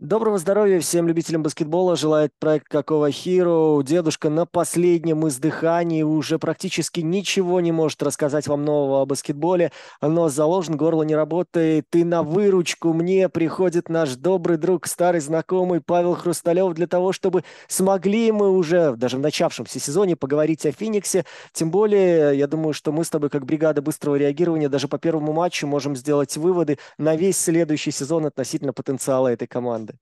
[0.00, 1.94] Доброго здоровья всем любителям баскетбола.
[1.94, 3.80] Желает проект Какого Hero.
[3.84, 9.70] Дедушка на последнем издыхании уже практически ничего не может рассказать вам нового о баскетболе.
[10.02, 11.86] Но заложен, горло не работает.
[11.94, 17.44] И на выручку мне приходит наш добрый друг, старый знакомый Павел Хрусталев для того, чтобы
[17.68, 21.24] смогли мы уже, даже в начавшемся сезоне, поговорить о Фениксе.
[21.52, 25.32] Тем более, я думаю, что мы с тобой, как бригада быстрого реагирования, даже по первому
[25.32, 29.93] матчу можем сделать выводы на весь следующий сезон относительно потенциала этой команды.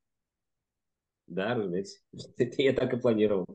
[1.33, 1.99] Да, разумеется.
[2.59, 3.47] Я так и планировал.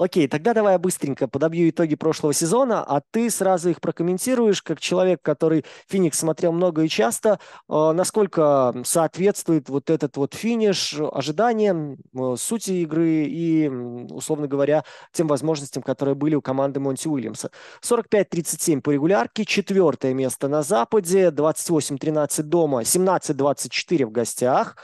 [0.00, 4.80] Окей, тогда давай я быстренько подобью итоги прошлого сезона, а ты сразу их прокомментируешь, как
[4.80, 11.98] человек, который Феникс смотрел много и часто, э, насколько соответствует вот этот вот финиш ожиданиям,
[12.18, 17.50] э, сути игры и, условно говоря, тем возможностям, которые были у команды Монти Уильямса.
[17.82, 24.78] 45-37 по регулярке, четвертое место на Западе, 28-13 дома, 17-24 в гостях.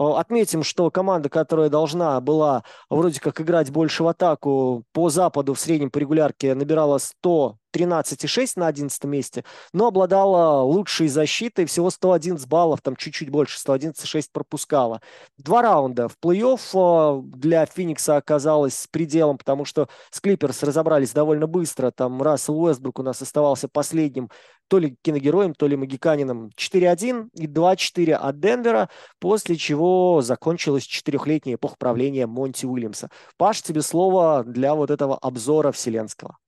[0.00, 5.52] Э, отметим, что команда, которая должна была вроде как играть больше в атаку по западу
[5.52, 11.90] в среднем по регулярке, набирала 100 13,6 на 11 месте, но обладала лучшей защитой, всего
[11.90, 15.00] 111 баллов, там чуть-чуть больше, 111,6 пропускала.
[15.38, 21.46] Два раунда в плей-офф э, для Феникса оказалось пределом, потому что с Клиперс разобрались довольно
[21.46, 24.30] быстро, там Рассел Уэстбрук у нас оставался последним
[24.70, 31.56] то ли киногероем, то ли магиканином 4-1 и 2-4 от Денвера, после чего закончилась четырехлетняя
[31.56, 33.10] эпоха правления Монти Уильямса.
[33.36, 36.38] Паш, тебе слово для вот этого обзора вселенского.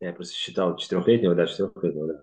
[0.00, 2.22] Я просто считал четырехлетнего, да, четырехлетнего, да.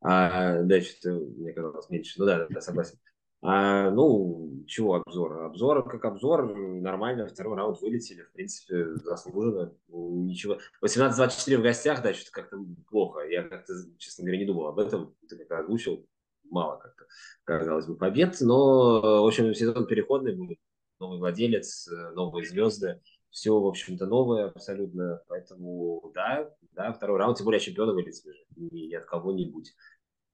[0.00, 2.20] А дальше мне казалось меньше.
[2.20, 2.98] Ну да, да, согласен.
[3.40, 5.44] А, ну, чего обзор?
[5.44, 9.72] Обзор как обзор, нормально, второй раунд вылетели, в принципе, заслуженно.
[9.88, 10.58] Ничего.
[10.84, 12.58] 18-24 в гостях, да, что-то как-то
[12.90, 13.20] плохо.
[13.28, 15.14] Я как-то, честно говоря, не думал об этом.
[15.28, 16.04] Ты как озвучил,
[16.50, 17.06] мало как-то,
[17.44, 18.36] казалось бы, побед.
[18.40, 20.58] Но, в общем, сезон переходный будет.
[21.00, 25.22] Новый владелец, новые звезды все, в общем-то, новое абсолютно.
[25.28, 29.74] Поэтому, да, да, второй раунд, тем более чемпиона вылетели же, ни от кого-нибудь.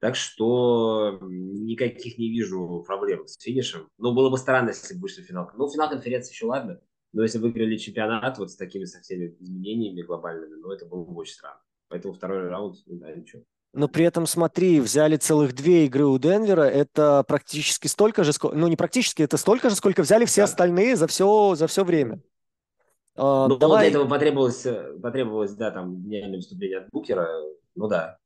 [0.00, 3.88] Так что никаких не вижу проблем с финишем.
[3.98, 5.50] Ну, было бы странно, если бы вышли в финал.
[5.56, 6.80] Ну, финал конференции еще ладно.
[7.12, 11.14] Но если выиграли чемпионат вот с такими со всеми изменениями глобальными, ну, это было бы
[11.14, 11.60] очень странно.
[11.88, 13.44] Поэтому второй раунд, ну, да, ничего.
[13.72, 16.62] Но при этом, смотри, взяли целых две игры у Денвера.
[16.62, 20.44] Это практически столько же, ну не практически, это столько же, сколько взяли все да.
[20.44, 22.20] остальные за все, за все время.
[23.16, 23.90] Uh, ну, давай...
[23.90, 27.28] для этого потребовалось, э, потребовалось, да, там, гениальное выступление от Букера.
[27.76, 28.18] Ну да,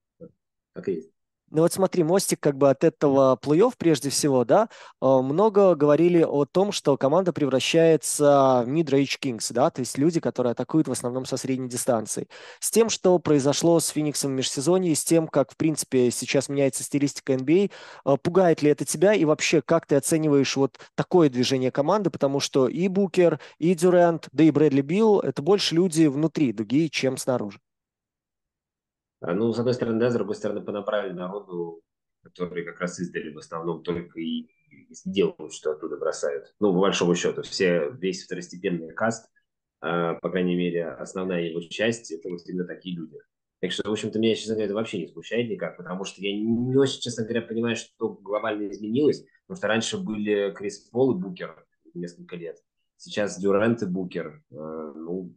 [0.72, 1.10] так и есть.
[1.50, 4.68] Ну вот смотри, мостик как бы от этого плей-офф прежде всего, да,
[5.00, 10.20] а, много говорили о том, что команда превращается в mid-range kings, да, то есть люди,
[10.20, 12.28] которые атакуют в основном со средней дистанции.
[12.60, 16.82] С тем, что произошло с Фениксом в межсезонье, с тем, как, в принципе, сейчас меняется
[16.84, 17.70] стилистика NBA,
[18.04, 22.40] а, пугает ли это тебя и вообще, как ты оцениваешь вот такое движение команды, потому
[22.40, 27.16] что и Букер, и Дюрент, да и Брэдли Билл– это больше люди внутри дуги, чем
[27.16, 27.58] снаружи.
[29.20, 31.82] А, ну, с одной стороны, да, с другой стороны, понаправили народу,
[32.22, 34.48] которые как раз издали в основном только и,
[35.04, 36.54] делают, что оттуда бросают.
[36.60, 39.28] Ну, по большому счету, все, весь второстепенный каст,
[39.82, 43.16] э, по крайней мере, основная его часть, это вот именно такие люди.
[43.60, 46.32] Так что, в общем-то, меня, честно говоря, это вообще не смущает никак, потому что я
[46.32, 51.20] не очень, честно говоря, понимаю, что глобально изменилось, потому что раньше были Крис Пол и
[51.20, 52.58] Букер несколько лет.
[52.96, 54.42] Сейчас Дюрант и Букер.
[54.50, 55.34] Э, ну,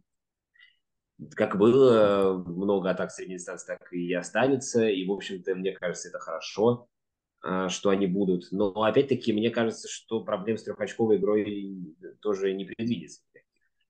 [1.34, 4.88] как было много атак средней дистанции, так и останется.
[4.88, 6.88] И, в общем-то, мне кажется, это хорошо,
[7.42, 8.48] а, что они будут.
[8.50, 13.22] Но, опять-таки, мне кажется, что проблем с трехочковой игрой тоже не предвидится.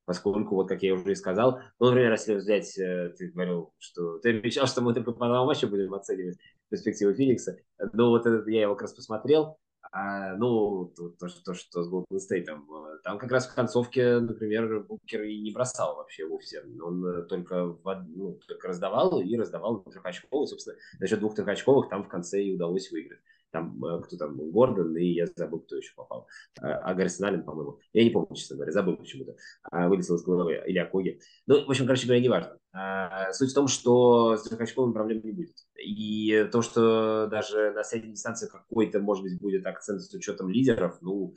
[0.05, 4.19] Поскольку, вот как я уже и сказал, ну, например, если взять, э, ты говорил, что
[4.19, 6.39] ты обещал, что мы только по одному матчу будем оценивать
[6.69, 7.57] перспективы Феникса.
[7.93, 9.59] Но вот этот я его как раз посмотрел.
[9.95, 13.55] А, ну, то, то, то, что с Golden State, там, э, там как раз в
[13.55, 16.63] концовке, например, Букер и не бросал вообще вовсе.
[16.83, 20.49] Он э, только, в, ну, только раздавал и раздавал трехочковых.
[20.49, 23.21] Собственно, за счет двух трехочковых там в конце и удалось выиграть
[23.53, 26.27] там э, кто там, Гордон, и я забыл, кто еще попал.
[26.61, 27.79] А, а Гаррисон Аллен, по-моему.
[27.93, 29.37] Я не помню, честно говоря, забыл почему-то.
[29.71, 30.63] А, вылетел из головы.
[30.67, 31.21] Или Акоги.
[31.47, 32.59] Ну, в общем, короче говоря, не важно.
[32.73, 35.57] А, суть в том, что с трехочковым проблем не будет.
[35.77, 40.99] И то, что даже на средней дистанции какой-то, может быть, будет акцент с учетом лидеров,
[41.01, 41.35] ну,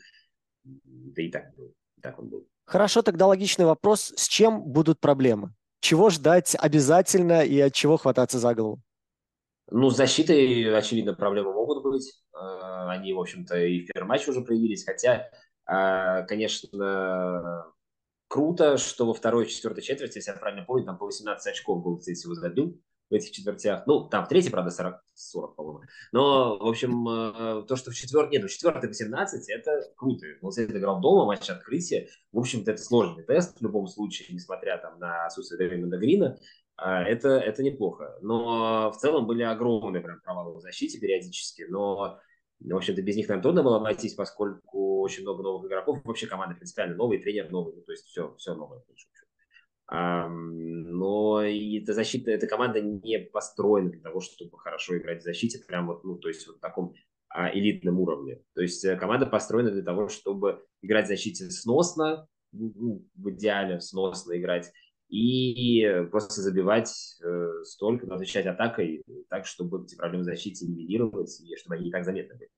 [0.63, 1.51] да и так
[2.05, 2.47] так он был.
[2.65, 4.13] Хорошо, тогда логичный вопрос.
[4.15, 5.53] С чем будут проблемы?
[5.81, 8.81] Чего ждать обязательно и от чего хвататься за голову?
[9.71, 12.21] Ну, с защитой, очевидно, проблемы могут быть.
[12.33, 14.85] А, они, в общем-то, и в первом матче уже проявились.
[14.85, 15.29] Хотя,
[15.65, 17.65] а, конечно,
[18.27, 21.83] круто, что во второй и четвертой четверти, если я правильно помню, там по 18 очков
[21.83, 22.79] был всего забил
[23.09, 23.85] в этих четвертях.
[23.85, 25.81] Ну, там в третьей, правда, 40, 40 по-моему.
[26.11, 30.25] Но, в общем, э, то, что в четвертой, нет, в четвертой 18, это круто.
[30.41, 32.09] Голсейт играл дома, матч открытия.
[32.31, 36.39] В общем-то, это сложный тест в любом случае, несмотря там на отсутствие Дэвида Грина.
[36.77, 38.17] А, это, это неплохо.
[38.21, 41.65] Но в целом были огромные прям провалы в защите периодически.
[41.69, 42.19] Но,
[42.59, 45.99] в общем-то, без них, наверное, трудно было обойтись, поскольку очень много новых игроков.
[46.03, 47.75] Вообще команда принципиально новый, тренер новый.
[47.75, 48.81] Ну, то есть все, все новое.
[49.87, 55.59] Но и эта защита, эта команда не построена для того, чтобы хорошо играть в защите,
[55.59, 56.95] прям вот, ну, то есть вот в таком
[57.29, 58.41] а, элитном уровне.
[58.55, 63.79] То есть э, команда построена для того, чтобы играть в защите сносно, ну, в идеале
[63.79, 64.71] сносно играть,
[65.15, 66.91] и просто забивать
[67.23, 71.91] э, столько, отвечать атакой так, чтобы эти проблемы в защите нивелировать, и чтобы они не
[71.91, 72.49] так заметны были.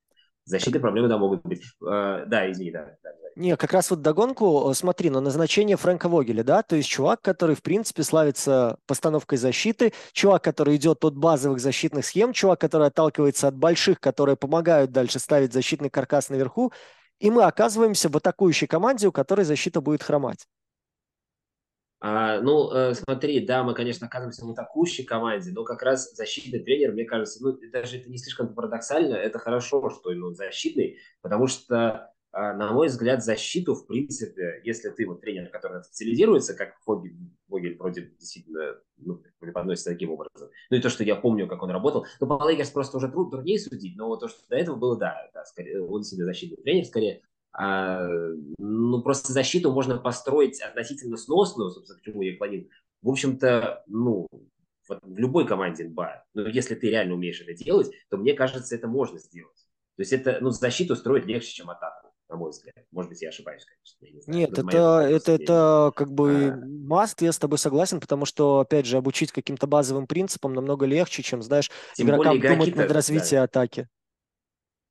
[0.45, 1.62] Защиты проблемы, да, могут быть.
[1.86, 2.98] Э, да, извини, да.
[3.04, 3.09] да.
[3.36, 7.21] Не, как раз вот догонку, э, смотри, на назначение Фрэнка Вогеля, да, то есть чувак,
[7.21, 12.88] который, в принципе, славится постановкой защиты, чувак, который идет от базовых защитных схем, чувак, который
[12.88, 16.71] отталкивается от больших, которые помогают дальше ставить защитный каркас наверху,
[17.19, 20.48] и мы оказываемся в атакующей команде, у которой защита будет хромать.
[22.00, 26.60] А, ну, э, смотри, да, мы, конечно, оказываемся в атакующей команде, но как раз защитный
[26.60, 31.48] тренер, мне кажется, ну, даже это не слишком парадоксально, это хорошо, что ну, защитный, потому
[31.48, 36.78] что а, на мой взгляд, защиту, в принципе, если ты вот тренер, который специализируется, как
[36.81, 37.16] Вогель,
[37.50, 40.50] Вогель вроде действительно ну, преподносится таким образом.
[40.70, 42.06] Ну и то, что я помню, как он работал.
[42.20, 45.30] Ну, по Лейкерс просто уже труд, труднее судить, но то, что до этого было, да,
[45.34, 47.24] да скорее, он себе защитный тренер, скорее.
[47.59, 48.07] А,
[48.59, 52.69] ну, просто защиту можно построить относительно сносную, собственно, к чему я клонил.
[53.01, 54.27] В общем-то, ну,
[54.88, 58.75] вот в любой команде НБА, но если ты реально умеешь это делать, то мне кажется,
[58.75, 59.57] это можно сделать.
[59.95, 62.75] То есть это, ну, защиту строить легче, чем атаку на мой взгляд.
[62.92, 64.06] Может быть, я ошибаюсь, конечно.
[64.06, 64.39] Я не знаю.
[64.39, 66.65] Нет, это, это, это, это как бы а...
[66.65, 71.24] маст, я с тобой согласен, потому что, опять же, обучить каким-то базовым принципам намного легче,
[71.24, 73.44] чем, знаешь, Тем игрокам думать над развитием да.
[73.44, 73.88] атаки.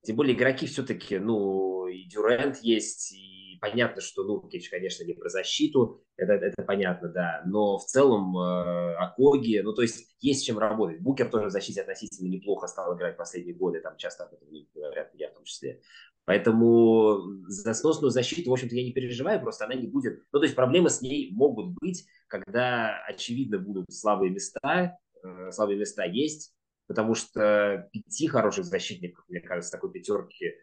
[0.07, 5.15] Тем более игроки все-таки, ну, и Дюрент есть, и понятно, что, ну, Кич, конечно, не
[5.15, 10.47] про защиту, это, это понятно, да, но в целом э, Акоги, ну, то есть есть
[10.47, 11.01] чем работать.
[11.01, 15.11] Букер тоже в защите относительно неплохо стал играть последние годы, там часто об этом говорят,
[15.15, 15.81] я в том числе.
[16.25, 20.23] Поэтому за сносную защиту, в общем-то, я не переживаю, просто она не будет.
[20.33, 25.79] Ну, то есть проблемы с ней могут быть, когда, очевидно, будут слабые места, э, слабые
[25.79, 26.56] места есть,
[26.87, 30.55] потому что пяти хороших защитников, мне кажется, такой пятерки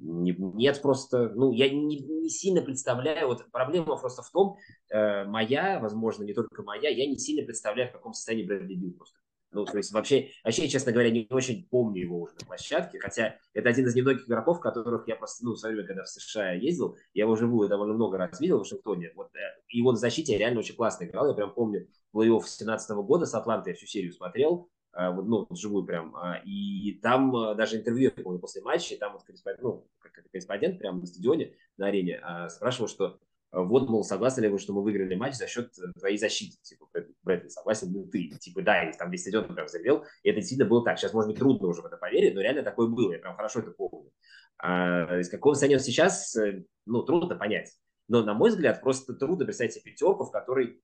[0.00, 4.56] не, нет просто, ну, я не, не сильно представляю, вот проблема просто в том,
[4.88, 8.92] э, моя, возможно, не только моя, я не сильно представляю, в каком состоянии Брэдли Билл
[8.94, 9.18] просто.
[9.52, 13.36] Ну, то есть вообще, вообще, честно говоря, не очень помню его уже на площадке, хотя
[13.52, 16.52] это один из немногих игроков, которых я просто, ну, в свое время, когда в США
[16.52, 19.98] ездил, я его живую довольно много раз видел в Вашингтоне, вот, э, и вот в
[19.98, 23.86] защите реально очень классно играл, я прям помню плей-офф 17 года с Атлантой, я всю
[23.86, 28.62] серию смотрел, э, ну, живую прям, а, и там э, даже интервью, я помню, после
[28.62, 33.20] матча, там вот корреспондент, ну, как корреспондент прямо на стадионе, на арене, а, спрашивал, что
[33.52, 36.56] вот, мол, согласны ли вы, что мы выиграли матч за счет э, твоей защиты?
[36.62, 36.86] Типа,
[37.24, 38.38] Брэдли, согласен ли ты?
[38.38, 40.04] Типа, да, и там весь стадион прям заревел.
[40.22, 40.98] И это действительно было так.
[40.98, 43.12] Сейчас, может быть, трудно уже в это поверить, но реально такое было.
[43.12, 44.12] Я прям хорошо это помню.
[44.58, 47.72] А, из какого состояния сейчас, э, ну, трудно понять.
[48.06, 50.80] Но, на мой взгляд, просто трудно представить себе пятерку, в которой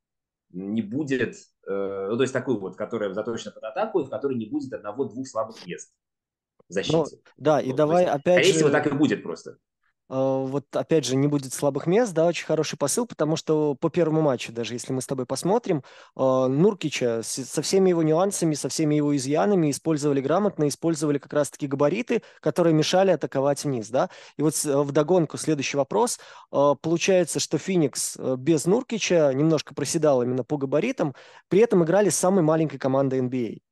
[0.56, 1.36] не будет,
[1.66, 4.72] э, ну, то есть такую вот, которая заточена под атаку, и в которой не будет
[4.72, 5.92] одного-двух слабых мест
[6.68, 6.96] в защите.
[6.96, 7.06] Ну,
[7.36, 8.58] да, и ну, давай есть, опять скорее же...
[8.58, 9.58] всего, так и будет просто.
[10.08, 13.90] А, вот опять же не будет слабых мест, да, очень хороший посыл, потому что по
[13.90, 15.82] первому матчу, даже если мы с тобой посмотрим,
[16.14, 21.66] а, Нуркича со всеми его нюансами, со всеми его изъянами использовали грамотно, использовали как раз-таки
[21.66, 24.10] габариты, которые мешали атаковать вниз, да.
[24.36, 26.18] И вот в догонку следующий вопрос.
[26.50, 31.14] А, получается, что Феникс э, без Нуркича немножко проседал именно по габаритам,
[31.48, 33.65] при этом играли с самой маленькой командой NBA.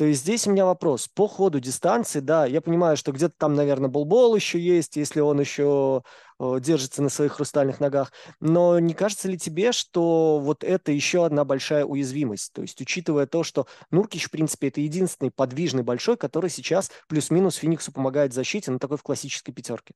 [0.00, 1.08] То есть здесь у меня вопрос.
[1.08, 5.38] По ходу дистанции, да, я понимаю, что где-то там, наверное, болбол еще есть, если он
[5.38, 6.02] еще
[6.38, 8.10] э, держится на своих хрустальных ногах.
[8.40, 12.54] Но не кажется ли тебе, что вот это еще одна большая уязвимость?
[12.54, 17.56] То есть учитывая то, что Нуркич, в принципе, это единственный подвижный большой, который сейчас плюс-минус
[17.56, 19.92] Фениксу помогает в защите, но такой в классической пятерке.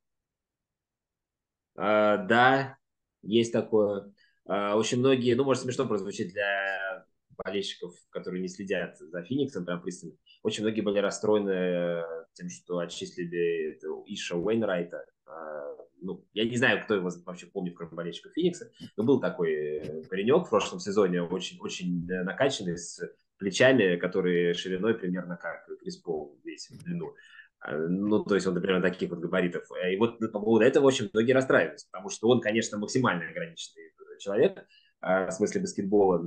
[1.77, 2.77] А, да,
[3.23, 4.13] есть такое.
[4.45, 7.07] А, очень многие, ну, может, смешно прозвучит для
[7.45, 12.79] болельщиков, которые не следят за Фениксом прям пристально, очень многие были расстроены э, тем, что
[12.79, 15.05] отчислили Иша Уэйнрайта.
[15.27, 19.53] А, ну, я не знаю, кто его вообще помнит, кроме болельщиков Феникса, но был такой
[19.53, 23.01] э, паренек в прошлом сезоне, очень, очень накачанный, с
[23.37, 27.15] плечами, которые шириной примерно как Крис Пол весь в длину.
[27.61, 29.65] А, ну, то есть он примерно таких вот габаритов.
[29.91, 34.67] И вот по поводу этого очень многие расстраиваются, потому что он, конечно, максимально ограниченный человек,
[35.05, 36.27] в смысле баскетбола.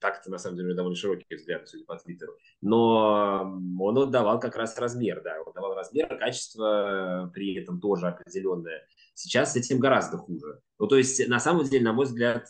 [0.00, 2.32] Так это, на самом деле, довольно широкий взгляд, судя по Твиттеру.
[2.60, 8.86] Но он отдавал как раз размер, да, он давал размер, качество при этом тоже определенное.
[9.14, 10.60] Сейчас с этим гораздо хуже.
[10.78, 12.46] Ну, то есть, на самом деле, на мой взгляд,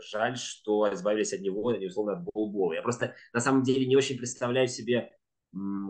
[0.00, 2.74] жаль, что избавились от него, условно, от Болбола.
[2.74, 5.10] Я просто, на самом деле, не очень представляю себе,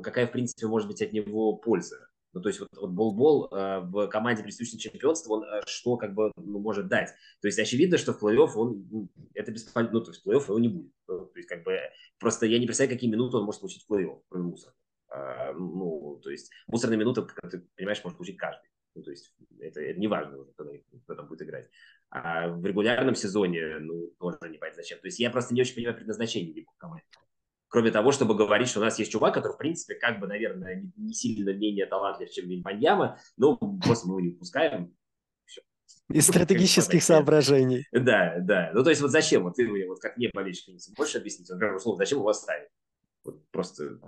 [0.03, 2.09] какая, в принципе, может быть от него польза.
[2.35, 6.15] Ну, то есть вот, вот Болбол э, в команде присущем чемпионству, он э, что как
[6.15, 7.11] бы ну, может дать?
[7.41, 10.59] То есть очевидно, что в плей-офф он, ну, это бесполезно, ну, то есть плей-офф его
[10.59, 10.93] не будет.
[11.07, 11.79] Ну, то есть как бы
[12.19, 14.75] просто я не представляю, какие минуты он может получить в плей-офф, кроме мусора.
[15.09, 18.69] А, ну, то есть мусорные минуты, как ты понимаешь, может получить каждый.
[18.97, 20.67] Ну, то есть это, это не важно, кто,
[21.05, 21.71] кто там будет играть.
[22.11, 24.99] А в регулярном сезоне, ну, тоже не понятно зачем.
[24.99, 27.05] То есть я просто не очень понимаю предназначение его команды
[27.75, 30.89] кроме того, чтобы говорить, что у нас есть чувак, который, в принципе, как бы, наверное,
[30.97, 34.95] не сильно менее талантлив, чем Вильманьяма, но просто мы его не выпускаем.
[35.45, 35.61] Все.
[36.09, 37.85] Из стратегических соображений.
[37.91, 38.71] Да, да.
[38.75, 39.43] Ну, то есть, вот зачем?
[39.43, 41.51] Вот ты, вот как мне болельщик, больше объяснить?
[41.51, 42.69] Например, условно, зачем его оставить?
[43.25, 43.99] Вот просто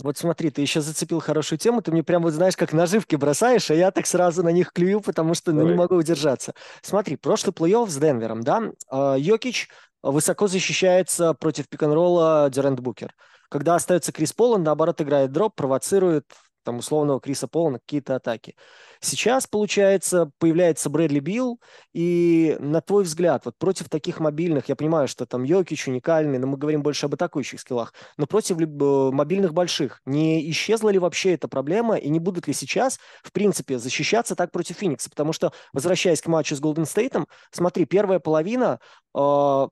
[0.00, 3.68] вот смотри, ты еще зацепил хорошую тему, ты мне прям вот знаешь, как наживки бросаешь,
[3.68, 6.54] а я так сразу на них клюю, потому что ну, не могу удержаться.
[6.82, 9.68] Смотри, прошлый плей-офф с Денвером, да, а, Йокич
[10.02, 13.14] высоко защищается против пик-н-ролла Дюрент Букер.
[13.48, 16.24] Когда остается Крис Пол, он наоборот играет дроп, провоцирует
[16.68, 18.54] там условного Криса Пола на какие-то атаки.
[19.00, 21.60] Сейчас, получается, появляется Брэдли Билл,
[21.94, 26.46] и на твой взгляд, вот против таких мобильных, я понимаю, что там Йокич уникальный, но
[26.46, 31.32] мы говорим больше об атакующих скиллах, но против э, мобильных больших, не исчезла ли вообще
[31.32, 35.08] эта проблема, и не будут ли сейчас, в принципе, защищаться так против Феникса?
[35.08, 38.78] Потому что, возвращаясь к матчу с Голден Стейтом, смотри, первая половина
[39.16, 39.68] э,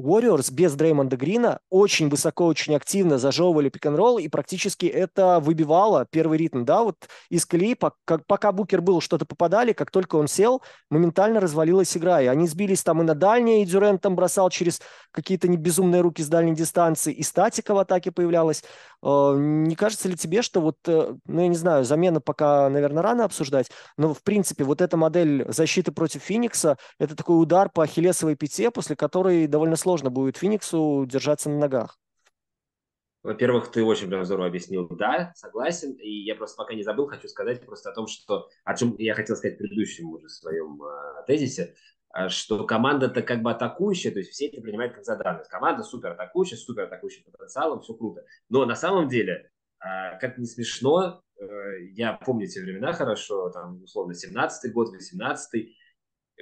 [0.00, 6.38] Warriors без Дреймонда Грина очень высоко, очень активно зажевывали пик-н-ролл, и практически это выбивало первый
[6.38, 6.96] ритм, да, вот
[7.28, 12.20] из колеи, пока, пока Букер был, что-то попадали, как только он сел, моментально развалилась игра,
[12.20, 14.80] и они сбились там и на дальние, и Дюрент там бросал через
[15.12, 18.64] какие-то безумные руки с дальней дистанции, и статика в атаке появлялась.
[19.02, 23.02] Э, не кажется ли тебе, что вот, э, ну, я не знаю, замена пока, наверное,
[23.02, 27.82] рано обсуждать, но, в принципе, вот эта модель защиты против Феникса, это такой удар по
[27.82, 31.98] ахиллесовой пяте, после которой довольно сложно сложно будет Фениксу держаться на ногах.
[33.24, 34.88] Во-первых, ты очень прям здорово объяснил.
[34.88, 35.94] Да, согласен.
[35.94, 39.14] И я просто пока не забыл, хочу сказать просто о том, что о чем я
[39.14, 41.74] хотел сказать в предыдущем уже своем э, тезисе,
[42.10, 45.16] а, что команда-то как бы атакующая, то есть все это принимают как за.
[45.50, 48.24] Команда супер атакующая, супер атакующим потенциалом, все круто.
[48.48, 51.44] Но на самом деле, э, как не смешно, э,
[51.94, 55.76] я помню те времена хорошо, там условно 17-й год, 18-й,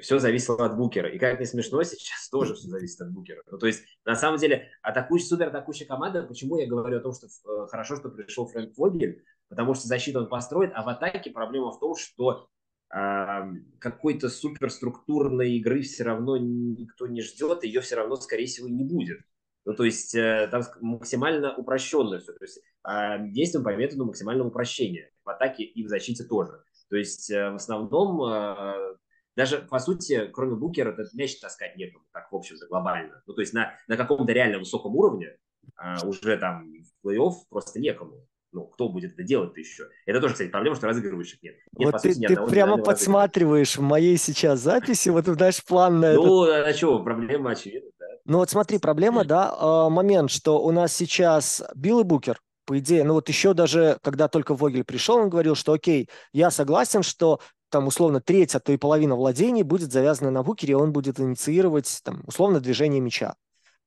[0.01, 1.09] все зависело от букера.
[1.09, 3.43] И как не смешно, сейчас тоже все зависит от букера.
[3.51, 7.13] Ну, то есть, на самом деле, атакующая, супер атакующая команда, почему я говорю о том,
[7.13, 11.31] что э, хорошо, что пришел Фрэнк Фогель, потому что защиту он построит, а в атаке
[11.31, 12.49] проблема в том, что
[12.95, 13.41] э,
[13.79, 19.19] какой-то суперструктурной игры все равно никто не ждет, ее все равно, скорее всего, не будет.
[19.65, 22.33] Ну, то есть, э, там максимально упрощенно все.
[22.33, 25.11] То есть, э, действуем по методу максимального упрощения.
[25.25, 26.63] В атаке и в защите тоже.
[26.89, 28.97] То есть, э, в основном э,
[29.39, 33.23] даже, по сути, кроме Букера, этот мяч таскать некому, так, в общем-то, глобально.
[33.25, 35.37] Ну, то есть на, на каком-то реально высоком уровне
[35.77, 38.27] а, уже там в плей-офф просто некому.
[38.51, 39.85] Ну, кто будет это делать-то еще?
[40.07, 41.55] Это тоже, кстати, проблема, что разыгрывающих нет.
[41.79, 46.15] нет вот ты, сути, ты прямо подсматриваешь в моей сейчас записи, вот знаешь, план на
[46.15, 48.07] Ну, а что, проблема очевидна, да.
[48.25, 52.79] Ну, вот смотри, проблема, да, а, момент, что у нас сейчас Билл и Букер, по
[52.79, 57.03] идее, ну вот еще даже, когда только Вогель пришел, он говорил, что окей, я согласен,
[57.03, 57.41] что
[57.71, 61.21] там, условно, треть, а то и половина владений будет завязана на букере, и он будет
[61.21, 63.35] инициировать, там, условно, движение мяча.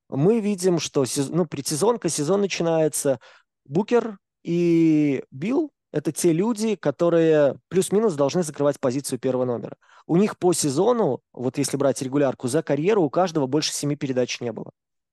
[0.09, 3.19] Мы видим, что ну, предсезонка, сезон начинается,
[3.65, 9.77] Букер и Билл– это те люди, которые плюс-минус должны закрывать позицию первого номера.
[10.07, 14.41] У них по сезону, вот если брать регулярку, за карьеру у каждого больше семи передач
[14.41, 14.71] не было.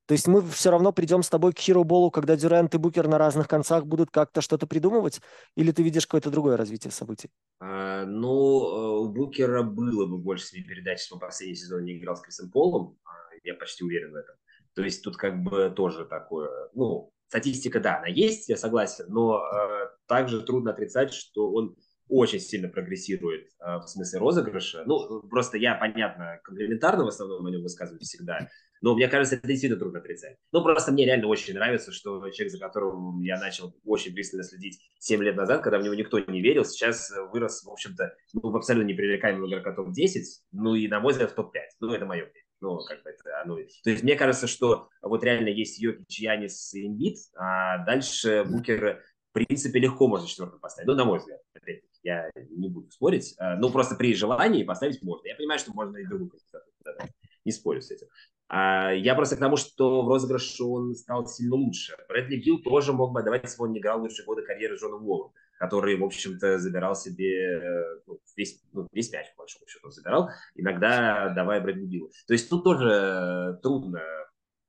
[0.09, 3.07] То есть мы все равно придем с тобой к Хиро Болу, когда Дюрант и Букер
[3.09, 5.21] на разных концах будут как-то что-то придумывать?
[5.55, 7.29] Или ты видишь какое-то другое развитие событий?
[7.61, 11.99] А, ну, э, у Букера было бы больше семи передач, если он последний сезон не
[11.99, 12.97] играл с Крисом Полом.
[13.05, 13.11] А,
[13.45, 14.35] я почти уверен в этом.
[14.75, 16.71] То есть тут как бы тоже такое...
[16.73, 21.77] Ну, статистика, да, она есть, я согласен, но э, также трудно отрицать, что он
[22.09, 24.85] очень сильно прогрессирует э, в смысле розыгрыша.
[24.87, 28.49] Ну, просто я, понятно, комплементарно в основном о нем высказываю всегда,
[28.81, 30.37] но мне кажется, это действительно трудно отрицать.
[30.53, 34.81] Ну, просто мне реально очень нравится, что человек, за которым я начал очень пристально следить
[34.99, 38.57] 7 лет назад, когда в него никто не верил, сейчас вырос, в общем-то, ну, в
[38.57, 41.61] абсолютно непривлекаемый игрока топ-10, ну, и, на мой взгляд, в топ-5.
[41.81, 42.43] Ну, это мое мнение.
[42.61, 46.75] Ну, как бы это, ну, то есть мне кажется, что вот реально есть Йокич, Янис
[46.75, 50.89] Эмбит, а дальше Букер, в принципе, легко можно четвертым поставить.
[50.89, 53.35] Ну, на мой взгляд, опять я не буду спорить.
[53.39, 55.29] А, ну, просто при желании поставить можно.
[55.29, 56.33] Я понимаю, что можно и другую
[57.45, 58.09] не спорю с этим.
[58.49, 61.95] А я просто к тому, что в розыгрыше он стал сильно лучше.
[62.09, 65.33] Брэдли Билл тоже мог бы отдавать, если он не играл лучшие годы карьеры Джона Уоллом,
[65.59, 71.29] который, в общем-то, забирал себе ну, весь, ну, весь мяч, по большому счету, забирал, иногда
[71.35, 72.11] давая Брэдли Биллу.
[72.27, 74.01] То есть тут тоже трудно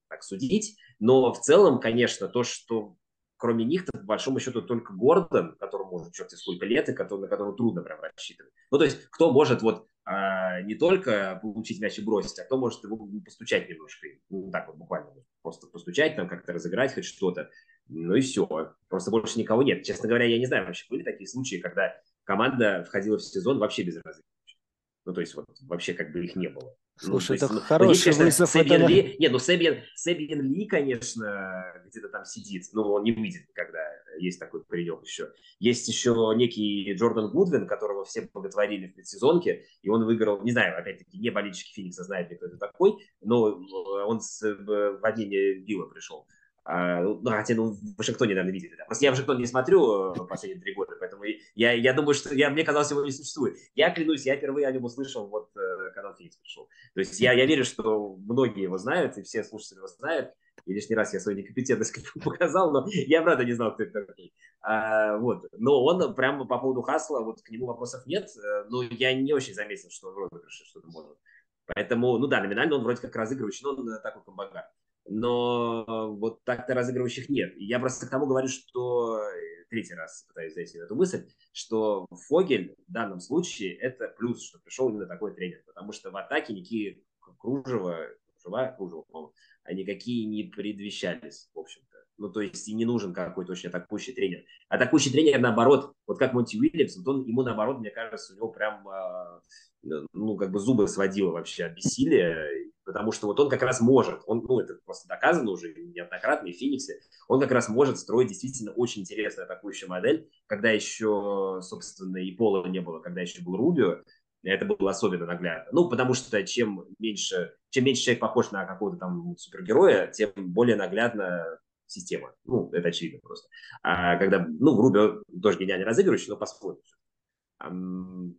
[0.09, 2.97] так судить, но в целом, конечно, то, что
[3.37, 7.27] кроме них, по большому счету, только Гордон, которому уже черти сколько лет, и который, на
[7.27, 8.51] которого трудно прям рассчитывать.
[8.69, 12.57] Ну, то есть, кто может вот а, не только получить мяч и бросить, а кто
[12.57, 15.11] может его постучать немножко, ну, так вот буквально,
[15.43, 17.51] просто постучать, там как-то разыграть хоть что-то,
[17.89, 18.73] ну и все.
[18.87, 19.83] Просто больше никого нет.
[19.83, 23.83] Честно говоря, я не знаю, вообще были такие случаи, когда команда входила в сезон вообще
[23.83, 24.57] без разыгрыша.
[25.05, 26.75] Ну, то есть, вот вообще как бы их не было.
[27.01, 28.55] Ну, Слушай, ну, это есть, хороший ну, есть, конечно, вызов.
[28.55, 28.75] Это...
[28.87, 33.79] Ли, не, ну Сэбиан, Сэбиан Ли, конечно, где-то там сидит, но он не выйдет никогда.
[34.17, 35.31] Есть такой паренек еще.
[35.59, 40.77] Есть еще некий Джордан Гудвин, которого все боготворили в предсезонке, и он выиграл, не знаю,
[40.77, 43.61] опять-таки, не болельщики Феникса знают, кто это такой, но
[44.05, 46.27] он с, в Вадине Билла пришел.
[46.71, 48.75] А, ну, хотя, ну, в Вашингтоне, наверное, видели.
[48.77, 48.85] Да.
[48.85, 51.23] Просто я Вашингтон не смотрю э, последние три года, поэтому
[51.55, 53.57] я, я думаю, что я, мне казалось, его не существует.
[53.73, 56.69] Я клянусь, я впервые о нем услышал, вот, э, когда Феникс пришел.
[56.93, 60.31] То есть я, я верю, что многие его знают, и все слушатели его знают.
[60.67, 64.31] И лишний раз я свою некомпетентность показал, но я, правда, не знал, кто это такой.
[64.61, 65.47] А, вот.
[65.57, 69.33] Но он прямо по поводу Хасла, вот к нему вопросов нет, э, но я не
[69.33, 71.17] очень заметил, что он в розыгрыше что-то может.
[71.65, 74.65] Поэтому, ну да, номинально он вроде как разыгрывающий, но он такой комбагар
[75.07, 77.53] но вот так-то разыгрывающих нет.
[77.57, 82.07] Я просто к тому говорю, что э, третий раз пытаюсь зайти на эту мысль, что
[82.27, 86.53] Фогель в данном случае это плюс, что пришел именно такой тренер, потому что в атаке
[86.53, 87.01] никакие
[87.39, 88.07] Кружева,
[88.43, 89.33] Кружева, Кружева, по-моему,
[89.71, 91.88] никакие не предвещались, в общем-то.
[92.19, 94.43] Ну, то есть и не нужен какой-то очень атакующий тренер.
[94.67, 98.49] Атакующий тренер, наоборот, вот как Монти Уильямс, вот он, ему, наоборот, мне кажется, у него
[98.49, 99.41] прям, а,
[99.81, 102.49] ну, как бы зубы сводило вообще от бессилия,
[102.83, 106.53] потому что вот он как раз может, он, ну, это просто доказано уже неоднократно и
[106.53, 112.17] в Фениксе, он как раз может строить действительно очень интересную атакующую модель, когда еще, собственно,
[112.17, 113.99] и Пола не было, когда еще был Рубио,
[114.43, 115.69] это было особенно наглядно.
[115.71, 120.75] Ну, потому что чем меньше, чем меньше человек похож на какого-то там супергероя, тем более
[120.75, 122.33] наглядно система.
[122.45, 123.49] Ну, это очевидно просто.
[123.83, 126.83] А когда, ну, Рубио тоже гениальный разыгрывающий, но посмотрим.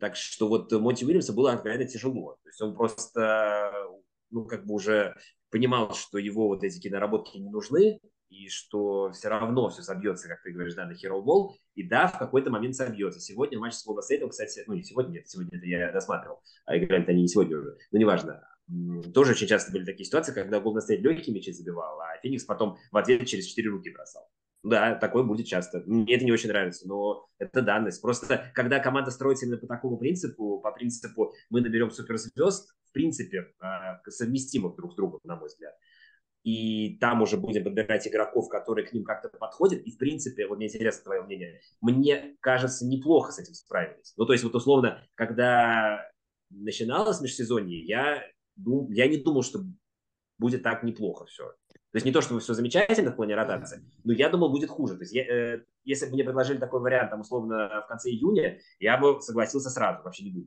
[0.01, 2.39] Так что вот Монти Уильямса было откровенно тяжело.
[2.43, 3.73] То есть он просто
[4.31, 5.15] ну, как бы уже
[5.51, 10.43] понимал, что его вот эти киноработки не нужны, и что все равно все собьется, как
[10.43, 13.21] ты говоришь, да, на Hero Ball, и да, в какой-то момент собьется.
[13.21, 17.05] Сегодня матч с Golden кстати, ну не сегодня, нет, сегодня это я досматривал, а играли
[17.09, 18.47] они не сегодня уже, но неважно.
[19.13, 22.77] Тоже очень часто были такие ситуации, когда Golden State легкие мячи забивал, а Феникс потом
[22.93, 24.29] в ответ через четыре руки бросал.
[24.63, 25.83] Да, такое будет часто.
[25.87, 28.03] Мне это не очень нравится, но это данность.
[28.03, 33.53] Просто когда команда строится именно по такому принципу, по принципу мы наберем суперзвезд, в принципе,
[33.61, 35.75] а, совместимых друг с другом, на мой взгляд.
[36.43, 39.83] И там уже будем подбирать игроков, которые к ним как-то подходят.
[39.83, 41.61] И, в принципе, вот мне интересно твое мнение.
[41.81, 44.15] Мне кажется, неплохо с этим справились.
[44.17, 46.11] Ну, то есть, вот условно, когда
[46.51, 48.23] начиналось межсезонье, я,
[48.63, 49.61] дум, я не думал, что
[50.39, 51.53] будет так неплохо все.
[51.93, 54.95] То есть не то, чтобы все замечательно в плане ротации, но я думал, будет хуже.
[54.95, 58.61] То есть я, э, если бы мне предложили такой вариант, там, условно, в конце июня,
[58.79, 60.47] я бы согласился сразу, вообще не думал.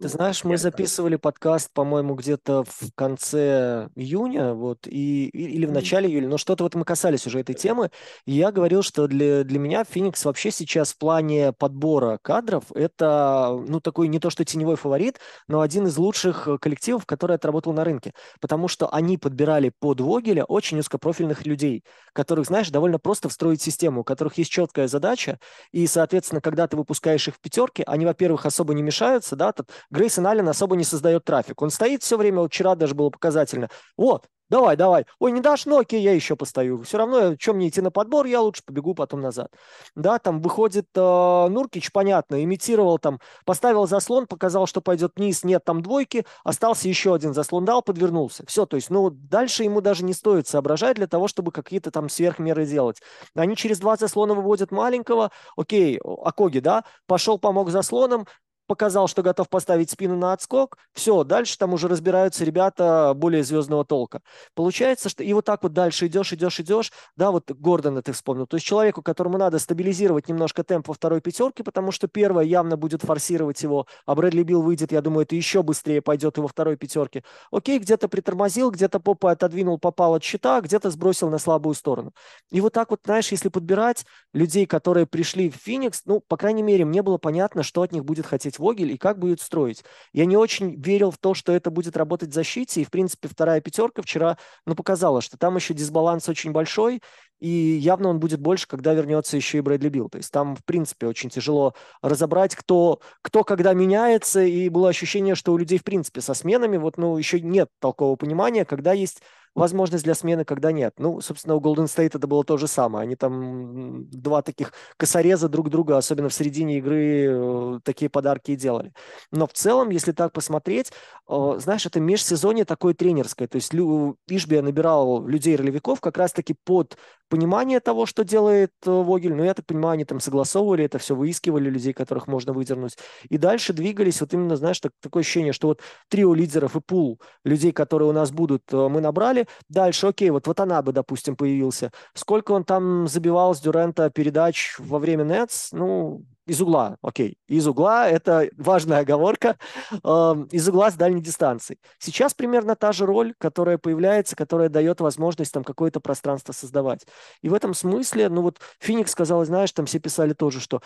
[0.00, 6.08] Ты знаешь, мы записывали подкаст, по-моему, где-то в конце июня, вот, и, или в начале
[6.08, 7.90] июля, но что-то вот мы касались уже этой темы,
[8.24, 13.60] и я говорил, что для, для меня Феникс вообще сейчас в плане подбора кадров это,
[13.66, 17.72] ну, такой не то что теневой фаворит, но один из лучших э, коллективов, который отработал
[17.72, 21.82] на рынке, потому что они подбирали под Вогеля очень узкопрофильных людей,
[22.12, 25.40] которых, знаешь, довольно просто встроить систему, у которых есть четкая задача,
[25.72, 29.52] и, соответственно, когда ты выпускаешь их в пятерке, они, во-первых, особо не мешаются, да,
[29.90, 31.62] Грейсон Аллен особо не создает трафик.
[31.62, 33.70] Он стоит все время, вот вчера даже было показательно.
[33.96, 35.06] Вот, давай, давай.
[35.18, 36.82] Ой, не дашь, ну окей, я еще постою.
[36.82, 39.50] Все равно, чем мне идти на подбор, я лучше побегу потом назад.
[39.94, 41.00] Да, там выходит э,
[41.48, 47.14] Нуркич, понятно, имитировал там, поставил заслон, показал, что пойдет вниз, нет там двойки, остался еще
[47.14, 48.44] один заслон, дал, подвернулся.
[48.46, 52.08] Все, то есть, ну, дальше ему даже не стоит соображать для того, чтобы какие-то там
[52.08, 53.00] сверхмеры делать.
[53.34, 58.26] Они через два заслона выводят маленького, окей, Акоги, да, пошел, помог заслоном,
[58.68, 63.84] показал, что готов поставить спину на отскок, все, дальше там уже разбираются ребята более звездного
[63.84, 64.20] толка.
[64.54, 68.46] Получается, что и вот так вот дальше идешь, идешь, идешь, да, вот Гордона ты вспомнил,
[68.46, 72.76] то есть человеку, которому надо стабилизировать немножко темп во второй пятерке, потому что первая явно
[72.76, 76.76] будет форсировать его, а Брэдли Билл выйдет, я думаю, это еще быстрее пойдет его второй
[76.76, 77.24] пятерке.
[77.50, 82.12] Окей, где-то притормозил, где-то попа отодвинул, попал от щита, где-то сбросил на слабую сторону.
[82.50, 84.04] И вот так вот, знаешь, если подбирать
[84.34, 88.04] людей, которые пришли в Феникс, ну, по крайней мере, мне было понятно, что от них
[88.04, 89.84] будет хотеть строить Вогель и как будет строить.
[90.12, 93.28] Я не очень верил в то, что это будет работать в защите, и, в принципе,
[93.28, 97.00] вторая пятерка вчера ну, показала, что там еще дисбаланс очень большой,
[97.40, 100.08] и явно он будет больше, когда вернется еще и Брэдли Билл.
[100.08, 105.34] То есть там, в принципе, очень тяжело разобрать, кто, кто когда меняется, и было ощущение,
[105.34, 109.22] что у людей, в принципе, со сменами вот, ну, еще нет толкового понимания, когда есть
[109.54, 110.94] возможность для смены, когда нет.
[110.98, 113.04] Ну, собственно, у Golden State это было то же самое.
[113.04, 118.56] Они там два таких косореза друг друга, особенно в середине игры, э, такие подарки и
[118.56, 118.92] делали.
[119.30, 120.92] Но в целом, если так посмотреть,
[121.28, 123.48] э, знаешь, это межсезонье такое тренерское.
[123.48, 126.96] То есть Ишбия набирал людей-ролевиков как раз-таки под
[127.28, 129.34] понимание того, что делает э, Вогель.
[129.34, 132.96] Ну, я так понимаю, они там согласовывали это все, выискивали людей, которых можно выдернуть.
[133.28, 134.20] И дальше двигались.
[134.20, 138.12] Вот именно, знаешь, так, такое ощущение, что вот трио лидеров и пул людей, которые у
[138.12, 139.37] нас будут, мы набрали.
[139.68, 141.92] Дальше, окей, вот, вот она бы, допустим, появился.
[142.14, 145.72] Сколько он там забивал с Дюрента передач во время Нетс?
[145.72, 147.36] Ну, из угла, окей.
[147.46, 149.58] Из угла– это важная оговорка.
[149.92, 151.76] Из угла с дальней дистанции.
[151.98, 157.06] Сейчас примерно та же роль, которая появляется, которая дает возможность там какое-то пространство создавать.
[157.42, 160.80] И в этом смысле, ну вот Феникс сказал, знаешь, там все писали тоже, что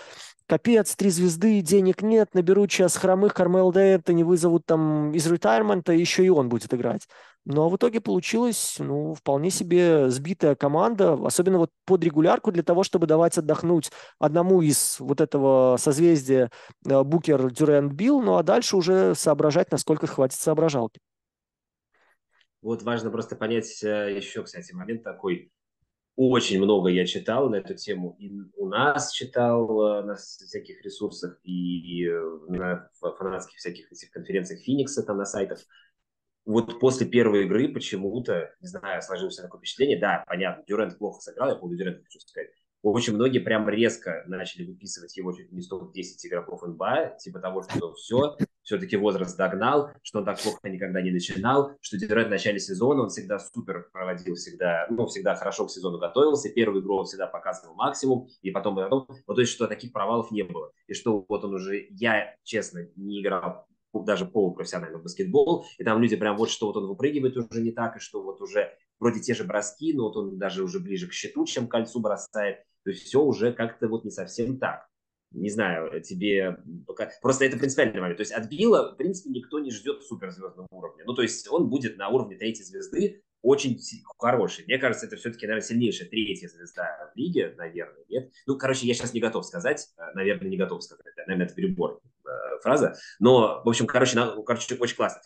[0.46, 5.92] капец, три звезды, денег нет, наберут сейчас хромых Кармел Дейрта, не вызовут там из ретайрмента,
[5.92, 7.06] еще и он будет играть.
[7.44, 12.84] Но в итоге получилась, ну, вполне себе сбитая команда, особенно вот под регулярку для того,
[12.84, 16.50] чтобы давать отдохнуть одному из вот этого созвездия
[16.88, 21.00] э, Букер, Дюрент, Билл, ну а дальше уже соображать, насколько хватит соображалки.
[22.60, 25.50] Вот важно просто понять э, еще, кстати, момент такой.
[26.14, 28.14] Очень много я читал на эту тему.
[28.20, 32.08] И у нас читал э, на всяких ресурсах, и
[32.46, 35.58] на фанатских всяких этих конференциях Феникса там на сайтах
[36.44, 41.48] вот после первой игры почему-то, не знаю, сложилось такое впечатление, да, понятно, Дюрент плохо сыграл,
[41.48, 42.48] я по поводу Дюрента хочу сказать,
[42.82, 47.94] очень многие прям резко начали выписывать его чуть не 110 игроков НБА, типа того, что
[47.94, 52.58] все, все-таки возраст догнал, что он так плохо никогда не начинал, что Дюрент в начале
[52.58, 57.04] сезона, он всегда супер проводил, всегда, ну, всегда хорошо к сезону готовился, первую игру он
[57.04, 60.94] всегда показывал максимум, и потом, потом, вот, то есть, что таких провалов не было, и
[60.94, 66.36] что вот он уже, я, честно, не играл даже полупрофессиональный баскетбол, и там люди прям
[66.36, 69.44] вот что вот он выпрыгивает уже не так, и что вот уже вроде те же
[69.44, 73.02] броски, но вот он даже уже ближе к щиту, чем к кольцу бросает, то есть
[73.02, 74.86] все уже как-то вот не совсем так.
[75.32, 77.10] Не знаю, тебе пока...
[77.22, 78.18] Просто это принципиальный момент.
[78.18, 81.04] То есть от Билла, в принципе, никто не ждет суперзвездного уровня.
[81.06, 83.78] Ну, то есть он будет на уровне третьей звезды, очень
[84.18, 84.64] хороший.
[84.66, 88.30] Мне кажется, это все-таки, наверное, сильнейшая третья звезда в лиге, наверное, нет.
[88.46, 92.00] Ну, короче, я сейчас не готов сказать, э, наверное, не готов сказать, наверное, это перебор
[92.04, 92.08] э,
[92.62, 95.20] фраза, но, в общем, короче, на, короче очень классно.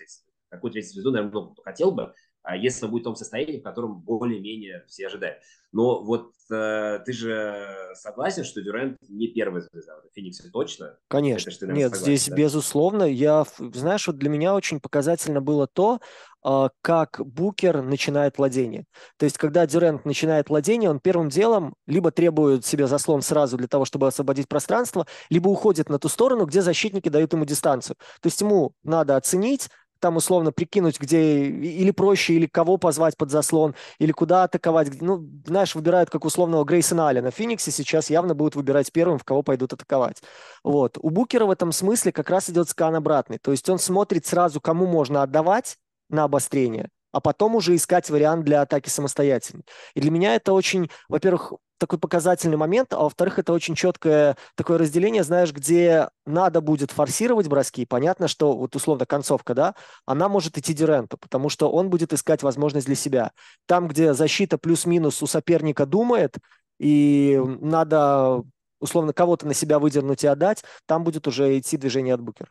[0.48, 2.14] Такую третью звезду, наверное, много хотел бы,
[2.54, 5.38] если он будет в том состоянии, в котором более-менее все ожидают.
[5.72, 10.96] Но вот э, ты же согласен, что Дюрент не первая звезда Фениксе точно?
[11.08, 11.50] Конечно.
[11.50, 12.36] Это, наверное, Нет, согласен, здесь да?
[12.36, 13.02] безусловно.
[13.02, 16.00] Я, знаешь, вот для меня очень показательно было то,
[16.44, 18.84] э, как Букер начинает владение.
[19.18, 23.68] То есть, когда Дюрент начинает владение, он первым делом либо требует себе заслон сразу для
[23.68, 27.96] того, чтобы освободить пространство, либо уходит на ту сторону, где защитники дают ему дистанцию.
[28.22, 29.68] То есть ему надо оценить,
[30.00, 35.00] там условно прикинуть, где или проще, или кого позвать под заслон, или куда атаковать.
[35.00, 37.30] Ну, знаешь, выбирают как условного Грейсона Аллена.
[37.30, 40.22] Фениксе сейчас явно будут выбирать первым, в кого пойдут атаковать.
[40.64, 40.98] Вот.
[41.00, 43.38] У Букера в этом смысле как раз идет скан обратный.
[43.38, 45.78] То есть он смотрит сразу, кому можно отдавать
[46.08, 49.62] на обострение, а потом уже искать вариант для атаки самостоятельно.
[49.94, 54.76] И для меня это очень, во-первых, такой показательный момент, а во-вторых, это очень четкое такое
[54.76, 57.86] разделение, знаешь, где надо будет форсировать броски.
[57.86, 59.74] Понятно, что вот условно концовка, да,
[60.04, 63.32] она может идти Дюренту, потому что он будет искать возможность для себя.
[63.64, 66.36] Там, где защита плюс-минус у соперника думает,
[66.78, 68.42] и надо
[68.78, 72.50] условно кого-то на себя выдернуть и отдать, там будет уже идти движение от Букера.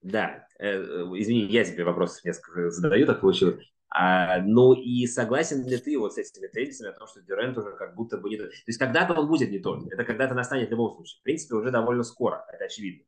[0.00, 3.56] Да, извини, я тебе вопрос несколько задаю, так получилось.
[3.94, 7.72] А, ну и согласен ли ты вот с этими тезисами о том, что Дюрент уже
[7.76, 8.48] как будто бы не тот?
[8.48, 11.20] То есть когда-то он будет не тот, это когда-то настанет в любом случае.
[11.20, 13.04] В принципе, уже довольно скоро, это очевидно.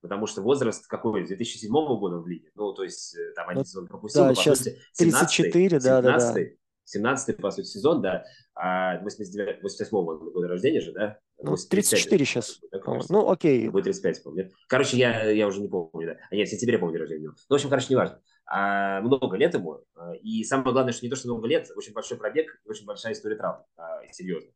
[0.00, 1.26] Потому что возраст какой?
[1.26, 2.50] 2007 года в лиге.
[2.54, 4.26] Ну, то есть э, там один сезон пропустил.
[4.26, 6.40] Да, сейчас сути, 34, да, да, да.
[6.84, 8.24] 17 по сути, сезон, да.
[8.54, 11.18] А 89, 88 года рождения же, да?
[11.40, 12.60] Ну, 34 сейчас.
[13.08, 13.68] Ну, окей.
[13.68, 14.50] Будет 35, помню.
[14.66, 16.16] Короче, я, я уже не помню, да.
[16.30, 17.28] А нет, в сентябре, помню, рождения.
[17.28, 19.84] Ну, в общем, короче, неважно а, много лет ему.
[19.94, 22.86] А, и самое главное, что не то, что много лет, очень большой пробег и очень
[22.86, 23.62] большая история травм.
[23.76, 24.50] А, серьезно.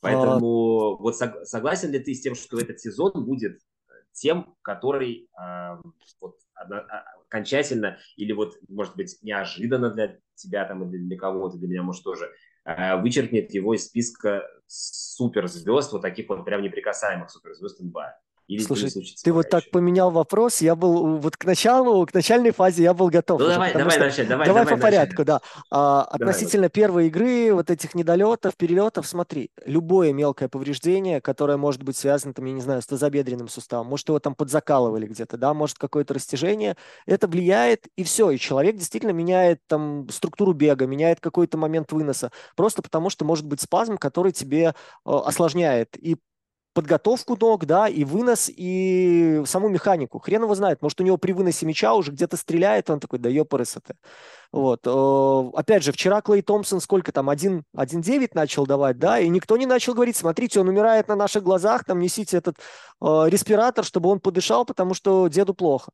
[0.00, 0.96] Поэтому а...
[0.96, 3.60] вот согласен ли ты с тем, что этот сезон будет
[4.12, 5.80] тем, который а,
[6.20, 6.36] вот,
[7.28, 12.02] окончательно или вот, может быть, неожиданно для тебя там или для кого-то, для меня, может,
[12.02, 12.30] тоже,
[12.64, 18.18] вычеркнет его из списка суперзвезд, вот таких вот прям неприкасаемых суперзвезд НБА.
[18.50, 18.90] Или Слушай,
[19.22, 23.08] ты вот так поменял вопрос, я был вот к началу, к начальной фазе я был
[23.08, 23.38] готов.
[23.38, 24.00] Ну уже, давай, давай что...
[24.00, 25.40] начать, давай, давай, давай по порядку, да.
[25.70, 26.70] А, относительно давай.
[26.70, 32.44] первой игры, вот этих недолетов, перелетов, смотри, любое мелкое повреждение, которое может быть связано, там,
[32.46, 36.76] я не знаю, с тазобедренным суставом, может его там подзакалывали где-то, да, может какое-то растяжение,
[37.06, 42.32] это влияет, и все, и человек действительно меняет там структуру бега, меняет какой-то момент выноса,
[42.56, 44.72] просто потому что может быть спазм, который тебе э,
[45.04, 46.16] осложняет и
[46.80, 50.18] подготовку ног, да, и вынос, и саму механику.
[50.18, 53.28] Хрен его знает, может, у него при выносе мяча уже где-то стреляет, он такой, да
[53.28, 53.96] ёпрс это.
[54.50, 54.80] Вот.
[54.86, 59.66] Э, опять же, вчера Клей Томпсон сколько там, 1-9 начал давать, да, и никто не
[59.66, 64.18] начал говорить, смотрите, он умирает на наших глазах, там несите этот э, респиратор, чтобы он
[64.20, 65.92] подышал, потому что деду плохо.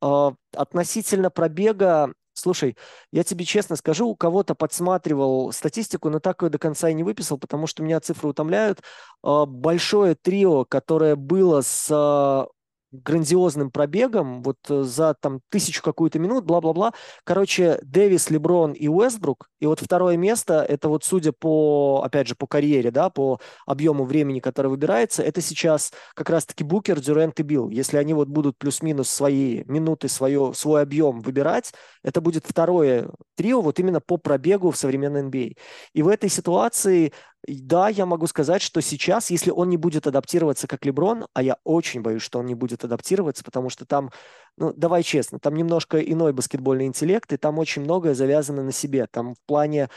[0.00, 2.76] Э, относительно пробега, Слушай,
[3.12, 7.04] я тебе честно скажу, у кого-то подсматривал статистику, но так ее до конца и не
[7.04, 8.80] выписал, потому что меня цифры утомляют.
[9.22, 12.46] А, большое трио, которое было с а,
[12.92, 16.92] грандиозным пробегом, вот э, за там тысячу какую-то минут, бла-бла-бла.
[17.24, 19.48] Короче, Дэвис, Леброн и Уэстбрук.
[19.60, 24.04] И вот второе место, это вот судя по, опять же, по карьере, да, по объему
[24.04, 27.68] времени, которое выбирается, это сейчас как раз-таки Букер, Дюрент и Билл.
[27.70, 31.72] Если они вот будут плюс-минус свои минуты, свое, свой объем выбирать,
[32.02, 35.54] это будет второе трио вот именно по пробегу в современной NBA.
[35.56, 35.60] А.
[35.94, 37.12] И в этой ситуации
[37.46, 41.56] да, я могу сказать, что сейчас, если он не будет адаптироваться как Леброн, а я
[41.64, 44.10] очень боюсь, что он не будет адаптироваться, потому что там,
[44.56, 49.06] ну, давай честно, там немножко иной баскетбольный интеллект, и там очень многое завязано на себе.
[49.10, 49.88] Там в плане,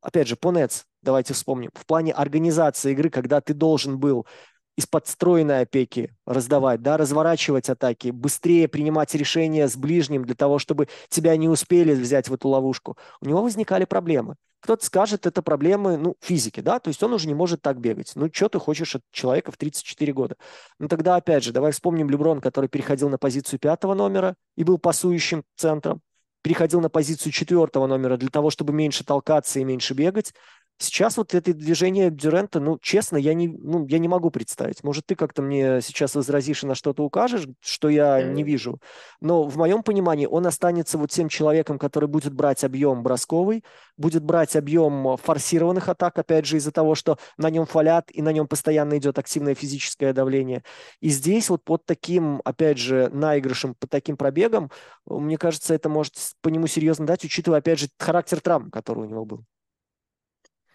[0.00, 4.26] опять же, по Nets, давайте вспомним, в плане организации игры, когда ты должен был
[4.76, 10.88] из-под стройной опеки раздавать, да, разворачивать атаки, быстрее принимать решения с ближним для того, чтобы
[11.08, 14.36] тебя не успели взять в эту ловушку, у него возникали проблемы.
[14.60, 18.12] Кто-то скажет, это проблемы, ну, физики, да, то есть он уже не может так бегать.
[18.16, 20.36] Ну, что ты хочешь от человека в 34 года?
[20.78, 24.78] Ну, тогда, опять же, давай вспомним Леброн, который переходил на позицию пятого номера и был
[24.78, 26.00] пасующим центром,
[26.42, 30.32] переходил на позицию четвертого номера для того, чтобы меньше толкаться и меньше бегать.
[30.78, 34.84] Сейчас вот это движение Дюрента, ну, честно, я не, ну, я не могу представить.
[34.84, 38.78] Может, ты как-то мне сейчас возразишь и на что-то укажешь, что я не вижу.
[39.22, 43.64] Но в моем понимании он останется вот тем человеком, который будет брать объем бросковый,
[43.96, 48.32] будет брать объем форсированных атак, опять же, из-за того, что на нем фалят и на
[48.32, 50.62] нем постоянно идет активное физическое давление.
[51.00, 54.70] И здесь вот под таким, опять же, наигрышем, под таким пробегом,
[55.06, 59.08] мне кажется, это может по нему серьезно дать, учитывая, опять же, характер травм, который у
[59.08, 59.44] него был.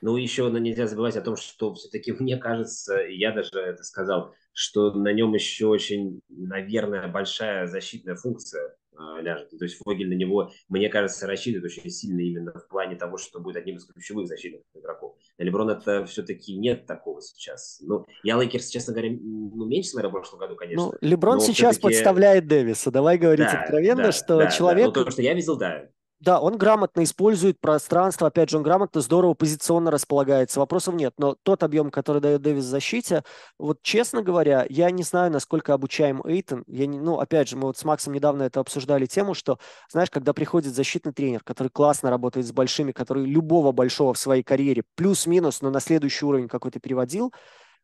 [0.02, 4.92] Ну, еще нельзя забывать о том, что все-таки мне кажется, я даже это сказал, что
[4.94, 9.50] на нем еще очень, наверное, большая защитная функция э, ляжет.
[9.52, 13.40] То есть Вогель на него, мне кажется, рассчитывает очень сильно именно в плане того, что
[13.40, 15.16] будет одним из ключевых защитных игроков.
[15.38, 17.80] На Леброн это все-таки нет такого сейчас.
[17.82, 20.88] Ну, я Лейкерс, честно говоря, ну, меньше смотрел в прошлом году, конечно.
[20.88, 22.92] Ну, Леброн сейчас подставляет Дэвиса.
[22.92, 24.94] Давай говорить да, откровенно, да, что да, человек...
[24.94, 25.00] Да.
[25.00, 25.88] Ну, то, что я видел, да.
[26.22, 31.16] Да, он грамотно использует пространство, опять же, он грамотно, здорово позиционно располагается, вопросов нет.
[31.18, 33.24] Но тот объем, который дает Дэвис в защите,
[33.58, 36.64] вот честно говоря, я не знаю, насколько обучаем Эйтон.
[36.68, 39.58] Я не, ну, опять же, мы вот с Максом недавно это обсуждали тему, что,
[39.90, 44.44] знаешь, когда приходит защитный тренер, который классно работает с большими, который любого большого в своей
[44.44, 47.34] карьере плюс-минус, но на следующий уровень какой-то переводил,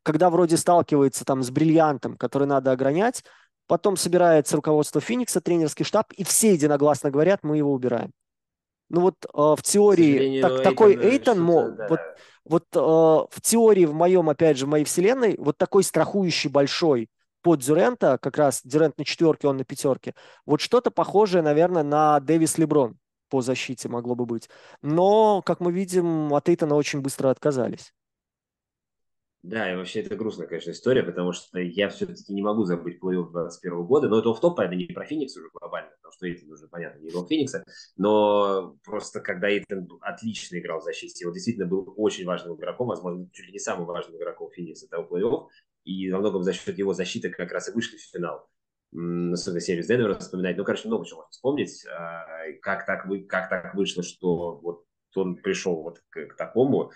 [0.04, 3.24] когда вроде сталкивается там с бриллиантом, который надо огранять,
[3.66, 8.12] потом собирается руководство Феникса, тренерский штаб, и все единогласно говорят, мы его убираем.
[8.90, 11.88] Ну вот э, в теории так, такой Эйтон, мог, да.
[11.90, 12.00] вот,
[12.46, 17.10] вот э, в теории в моем, опять же, в моей вселенной, вот такой страхующий большой
[17.42, 20.14] под Дюрента, как раз Дюрент на четверке, он на пятерке,
[20.46, 22.98] вот что-то похожее, наверное, на Дэвис Леброн
[23.30, 24.50] по защите могло бы быть.
[24.82, 27.94] Но, как мы видим, от Эйтона очень быстро отказались.
[29.44, 33.32] Да, и вообще это грустная, конечно, история, потому что я все-таки не могу забыть плей-офф
[33.32, 36.68] 21 года, но это офтоп, это не про Феникс уже глобально, потому что Эйтон уже,
[36.68, 37.64] понятно, не играл Феникса,
[37.96, 43.30] но просто когда Эйтон отлично играл в защите, он действительно был очень важным игроком, возможно,
[43.32, 45.48] чуть ли не самым важным игроком Феникса того плей-офф,
[45.86, 48.50] и во многом за счет его защиты как раз и вышли в финал.
[48.92, 52.26] Особенно серию с Денвером вспоминать, ну, короче, много чего можно вспомнить, а,
[52.62, 56.92] как так, вы, как так вышло, что вот он пришел вот к, к такому,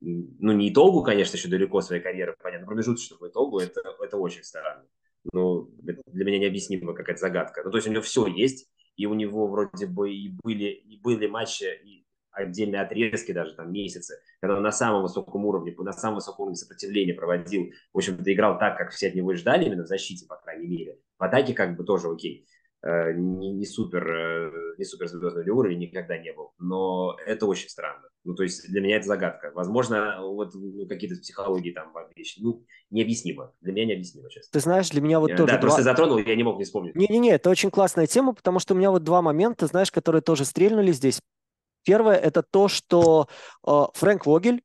[0.00, 4.84] ну, не итогу, конечно, еще далеко своей карьеры, понятно, промежуточному итогу, это, это очень странно.
[5.32, 7.62] Ну, для меня необъяснимая какая-то загадка.
[7.64, 10.98] Ну, то есть у него все есть, и у него вроде бы и были, и
[11.00, 15.92] были матчи, и отдельные отрезки даже, там, месяцы, когда он на самом высоком уровне, на
[15.92, 19.84] самом высоком уровне сопротивления проводил, в общем-то, играл так, как все от него ждали, именно
[19.84, 20.98] в защите, по крайней мере.
[21.18, 22.46] В атаке как бы тоже окей.
[22.82, 27.68] Э, не, не супер, э, не супер звездный уровень никогда не был, но это очень
[27.68, 28.08] странно.
[28.24, 29.52] Ну, то есть для меня это загадка.
[29.54, 33.52] Возможно, вот ну, какие-то психологии там вещи, ну, необъяснимо.
[33.60, 34.50] Для меня необъяснимо, честно.
[34.50, 35.52] Ты знаешь, для меня вот я, тоже...
[35.52, 35.60] Да, два...
[35.60, 36.94] просто затронул, я не мог не вспомнить.
[36.94, 40.46] Не-не-не, это очень классная тема, потому что у меня вот два момента, знаешь, которые тоже
[40.46, 41.20] стрельнули здесь.
[41.84, 43.28] Первое– это то, что
[43.66, 44.62] э, Фрэнк Вогель,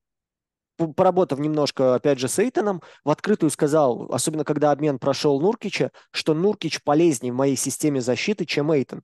[0.78, 6.34] поработав немножко, опять же, с Эйтоном, в открытую сказал, особенно когда обмен прошел Нуркича, что
[6.34, 9.02] Нуркич полезнее в моей системе защиты, чем Эйтон.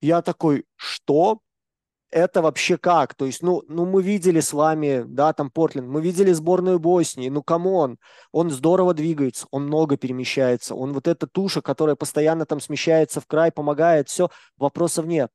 [0.00, 1.40] Я такой, что?
[2.10, 3.14] Это вообще как?
[3.14, 7.28] То есть, ну, ну мы видели с вами, да, там Портленд, мы видели сборную Боснии,
[7.28, 7.98] ну, come on,
[8.32, 13.26] он здорово двигается, он много перемещается, он вот эта туша, которая постоянно там смещается в
[13.26, 15.30] край, помогает, все, вопросов нет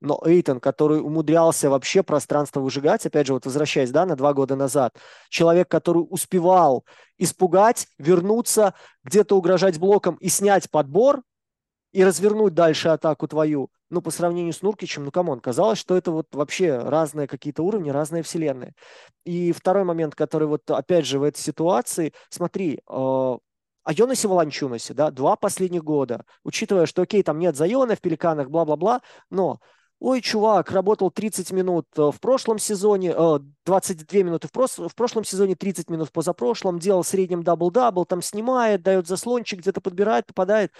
[0.00, 4.56] но Эйтон, который умудрялся вообще пространство выжигать, опять же, вот возвращаясь, да, на два года
[4.56, 4.96] назад,
[5.28, 6.84] человек, который успевал
[7.18, 11.22] испугать, вернуться, где-то угрожать блоком и снять подбор,
[11.92, 15.96] и развернуть дальше атаку твою, ну, по сравнению с Нуркичем, ну, come on, казалось, что
[15.96, 18.74] это вот вообще разные какие-то уровни, разные вселенные.
[19.24, 24.94] И второй момент, который вот, опять же, в этой ситуации, смотри, э, о Йонасе Валанчюнасе,
[24.94, 29.58] да, два последних года, учитывая, что, окей, там нет Зайона в Пеликанах, бла-бла-бла, но
[30.00, 33.14] Ой, чувак, работал 30 минут э, в прошлом сезоне,
[33.66, 37.42] 22 э, минуты в, прос- в прошлом сезоне, 30 минут в позапрошлом, делал в среднем
[37.42, 40.72] дабл-дабл, там снимает, дает заслончик, где-то подбирает, попадает.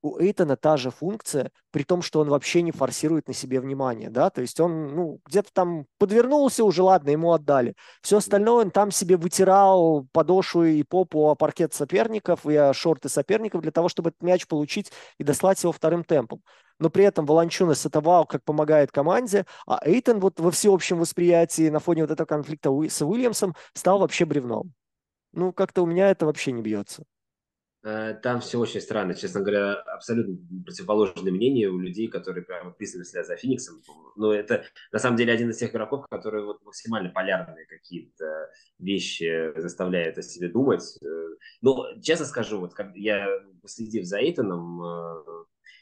[0.00, 4.10] У Эйтона та же функция, при том, что он вообще не форсирует на себе внимание,
[4.10, 7.74] да, то есть он, ну, где-то там подвернулся уже, ладно, ему отдали.
[8.00, 13.08] Все остальное он там себе вытирал подошву и попу о паркет соперников и о шорты
[13.08, 16.42] соперников для того, чтобы этот мяч получить и дослать его вторым темпом
[16.78, 21.68] но при этом Волончунас это вау, как помогает команде, а Эйтон вот во всеобщем восприятии
[21.70, 24.72] на фоне вот этого конфликта с Уильямсом стал вообще бревном.
[25.32, 27.04] Ну, как-то у меня это вообще не бьется.
[27.84, 29.14] Э, там все очень странно.
[29.14, 33.82] Честно говоря, абсолютно противоположное мнение у людей, которые прямо пристально следят за Фениксом.
[34.16, 39.52] Но это, на самом деле, один из тех игроков, которые вот максимально полярные какие-то вещи
[39.56, 40.98] заставляют о себе думать.
[41.02, 41.06] Э,
[41.62, 43.28] но, честно скажу, вот я,
[43.62, 45.24] последив за Эйтоном, э,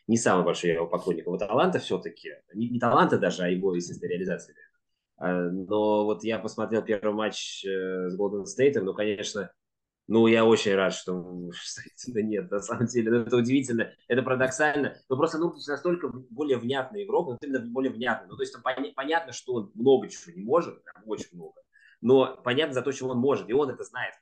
[0.07, 2.35] не самый большой его поклонник его таланта все-таки.
[2.55, 4.55] Не, не таланта даже, а его, естественно, реализации.
[5.17, 9.51] А, но вот я посмотрел первый матч с Golden State, ну, конечно,
[10.09, 11.51] ну, я очень рад, что
[12.09, 14.97] да нет, на самом деле, это удивительно, это парадоксально.
[15.09, 18.29] Но просто Нуркич настолько более внятный игрок, ну, именно более внятный.
[18.29, 21.61] Ну, то есть там понятно, что он много чего не может, очень много.
[22.01, 24.15] Но понятно за то, чего он может, и он это знает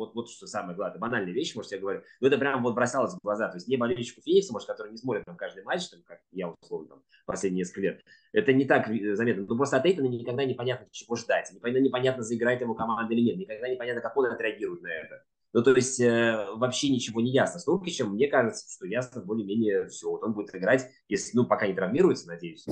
[0.00, 0.98] вот, вот что самое главное.
[0.98, 2.02] Банальная вещь, может, я говорю.
[2.20, 3.48] Но это прям вот бросалось в глаза.
[3.48, 6.48] То есть не болельщику Феникса, может, который не смотрит там каждый матч, там, как я
[6.48, 8.04] условно там последние несколько лет.
[8.32, 9.44] Это не так заметно.
[9.46, 11.52] Но просто от Эйтона никогда непонятно, чего ждать.
[11.52, 13.36] Никогда непонятно, заиграет ему команда или нет.
[13.36, 15.22] Никогда непонятно, как он отреагирует на это.
[15.52, 17.60] Ну, то есть э, вообще ничего не ясно.
[17.60, 20.08] С Нуркичем мне кажется, что ясно более-менее все.
[20.08, 22.64] Вот он будет играть, если, ну, пока не травмируется, надеюсь,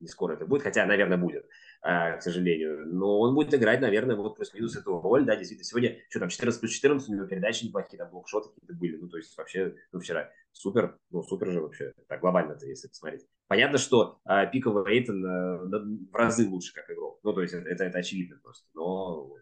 [0.00, 1.46] не скоро это будет, хотя, наверное, будет.
[1.82, 2.86] А, к сожалению.
[2.86, 5.64] Но он будет играть, наверное, вот плюс-минус эту роль, да, действительно.
[5.64, 9.08] Сегодня, что там, 14 плюс 14, у него передачи неплохие, там блокшоты какие-то были, ну,
[9.08, 13.26] то есть вообще, ну, вчера супер, ну, супер же вообще, так глобально-то, если посмотреть.
[13.48, 17.84] Понятно, что а, пиковый Эйтон а, в разы лучше как игрок, ну, то есть это,
[17.84, 19.34] это, очевидно просто, но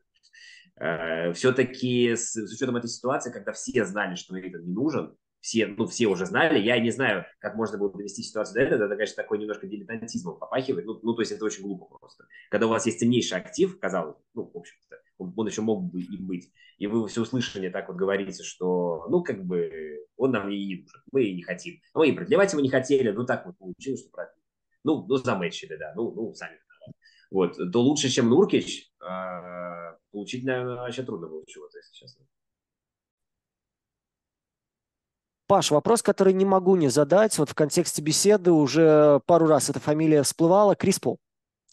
[0.76, 5.66] а, все-таки с, с учетом этой ситуации, когда все знали, что Эйтон не нужен, все,
[5.66, 6.58] ну, все уже знали.
[6.58, 8.86] Я не знаю, как можно было довести ситуацию до этого.
[8.86, 10.86] Это, конечно, такой немножко дилетантизмом попахивает.
[10.86, 12.26] Ну, ну, то есть это очень глупо просто.
[12.50, 16.00] Когда у вас есть ценнейший актив, казалось, ну, в общем-то, он, он еще мог бы
[16.00, 16.50] им быть.
[16.78, 20.76] И вы все услышали так вот говорите, что, ну, как бы, он нам и не
[20.76, 21.02] нужен.
[21.12, 21.80] Мы и не хотим.
[21.94, 23.10] Мы и продлевать его не хотели.
[23.10, 24.44] Ну, так вот получилось, что продлили.
[24.84, 25.92] Ну, ну, замечили, да.
[25.96, 26.58] Ну, ну, сами
[27.30, 32.24] вот, то лучше, чем Нуркич, а, получить, наверное, вообще трудно было чего-то, если честно.
[35.48, 39.80] Паш, вопрос, который не могу не задать, вот в контексте беседы уже пару раз эта
[39.80, 41.18] фамилия всплывала, Крис Пол.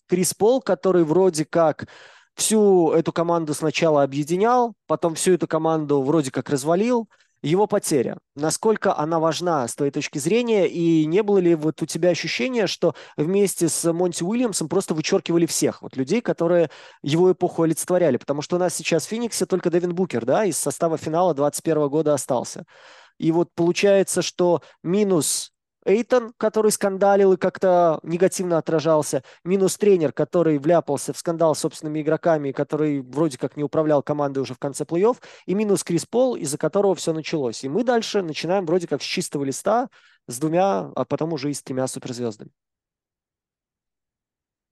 [0.08, 1.90] Крис Пол, который вроде как
[2.36, 7.10] всю эту команду сначала объединял, потом всю эту команду вроде как развалил,
[7.42, 11.86] его потеря, насколько она важна с твоей точки зрения, и не было ли вот у
[11.86, 16.70] тебя ощущения, что вместе с Монти Уильямсом просто вычеркивали всех, вот людей, которые
[17.04, 20.58] его эпоху олицетворяли, потому что у нас сейчас в Фениксе только Дэвин Букер, да, из
[20.58, 22.66] состава финала 21 года остался.
[23.18, 25.54] И вот получается, что минус
[25.86, 32.02] Эйтон, который скандалил и как-то негативно отражался, минус тренер, который вляпался в скандал с собственными
[32.02, 36.36] игроками, который вроде как не управлял командой уже в конце плей-офф, и минус Крис Пол,
[36.36, 37.64] из-за которого все началось.
[37.64, 39.90] И мы дальше начинаем вроде как с чистого листа,
[40.28, 42.50] с двумя, а потом уже и с тремя суперзвездами.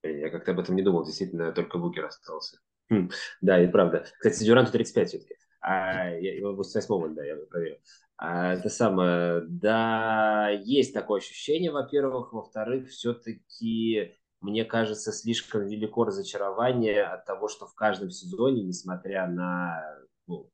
[0.02, 2.58] Я как-то об этом не думал, действительно, только Букер остался.
[2.90, 4.04] Хм, да, и правда.
[4.18, 5.34] Кстати, Дюранту 35 все-таки.
[5.60, 7.78] А, я, 88 да, я проверил.
[8.16, 12.32] А, это самое, да, есть такое ощущение, во-первых.
[12.32, 19.82] Во-вторых, все-таки мне кажется, слишком велико разочарование от того, что в каждом сезоне, несмотря на
[20.26, 20.50] ну,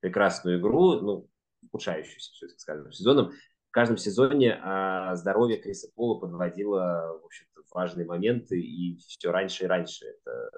[0.00, 1.28] прекрасную игру, ну,
[1.66, 3.32] ухудшающуюся все-таки с каждым сезоном,
[3.68, 9.64] в каждом сезоне а, здоровье Криса Пола подводило, в общем-то, важные моменты, и все раньше
[9.64, 10.50] и раньше это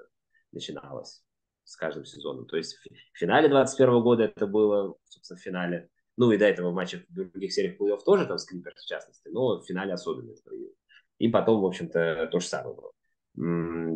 [0.53, 1.21] начиналось
[1.65, 2.45] с каждым сезоном.
[2.45, 5.89] То есть в финале 21 года это было, собственно, в финале,
[6.19, 8.87] ну и до этого в матчах в других сериях плей-офф тоже, там, с Клиперс в
[8.87, 10.51] частности, но в финале особенно это.
[11.17, 12.91] И потом, в общем-то, то же самое было.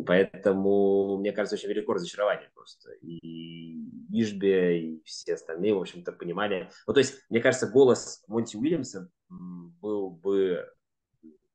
[0.06, 2.92] Поэтому, мне кажется, очень велико разочарование просто.
[3.02, 3.76] И
[4.10, 6.70] Ишбе, и все остальные, в общем-то, понимали.
[6.86, 10.66] Ну, то есть, мне кажется, голос Монти Уильямса был бы...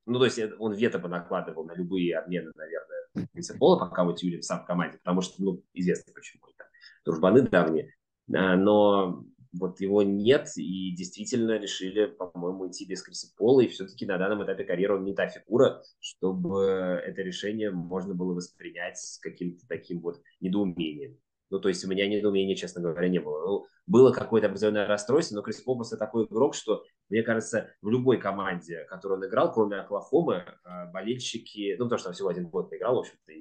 [0.06, 4.46] Ну, то есть, он вето бы накладывал на любые обмены, наверное, принципола, пока Монти Уильямс
[4.46, 6.44] сам в команде, потому что, ну, известно почему.
[6.48, 6.70] Это
[7.06, 7.96] дружбаны давние.
[8.36, 14.06] А, но вот его нет, и действительно решили, по-моему, идти без Криса Пола, и все-таки
[14.06, 16.62] на данном этапе карьеры он не та фигура, чтобы
[17.04, 21.18] это решение можно было воспринять с каким-то таким вот недоумением.
[21.50, 23.46] Ну, то есть у меня недоумения, честно говоря, не было.
[23.46, 27.90] Ну, было какое-то определенное расстройство, но Крис Пол просто такой игрок, что, мне кажется, в
[27.90, 32.48] любой команде, которую он играл, кроме Оклахомы, а, болельщики, ну, потому что он всего один
[32.50, 33.34] год играл, в общем-то,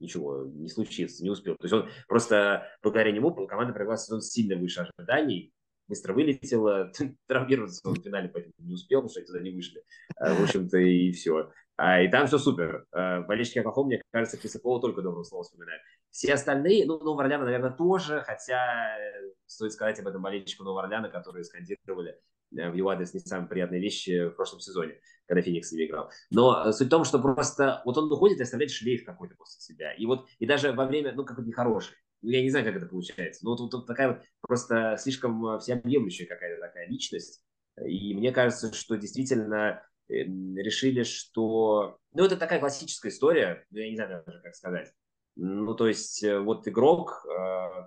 [0.00, 1.56] ничего не случится, не успел.
[1.56, 5.52] То есть он просто благодаря нему команда провела сезон сильно выше ожиданий,
[5.86, 6.92] быстро вылетела,
[7.26, 9.82] травмироваться в финале поэтому не успел, потому что они туда не вышли.
[10.16, 11.52] А, в общем-то, и все.
[11.76, 12.86] А, и там все супер.
[12.92, 15.82] А, болельщики Оклахомы, мне кажется, Криса только доброго слова вспоминают.
[16.10, 20.82] Все остальные, ну, Нового Орлеана, наверное, тоже, хотя э, стоит сказать об этом болельщику Нового
[20.82, 22.16] Орлеана, которые скандировали
[22.56, 26.10] Э, в его адрес не самые приятные вещи в прошлом сезоне, когда Феникс не играл.
[26.30, 29.60] Но э, суть в том, что просто вот он уходит и оставляет шлейф какой-то после
[29.60, 29.92] себя.
[29.92, 31.94] И вот, и даже во время, ну, какой-то нехороший.
[32.20, 33.44] Ну, я не знаю, как это получается.
[33.44, 37.44] Но вот, вот, вот такая вот просто слишком э, всеобъемлющая какая-то такая личность.
[37.86, 41.96] И мне кажется, что действительно эм, решили, что...
[42.12, 44.92] Ну, это такая классическая история, я не знаю даже, как сказать.
[45.36, 47.24] Ну, то есть, вот игрок,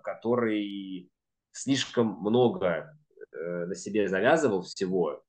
[0.02, 1.12] который
[1.52, 2.98] слишком много
[3.34, 5.23] Э, на себе завязывал всего,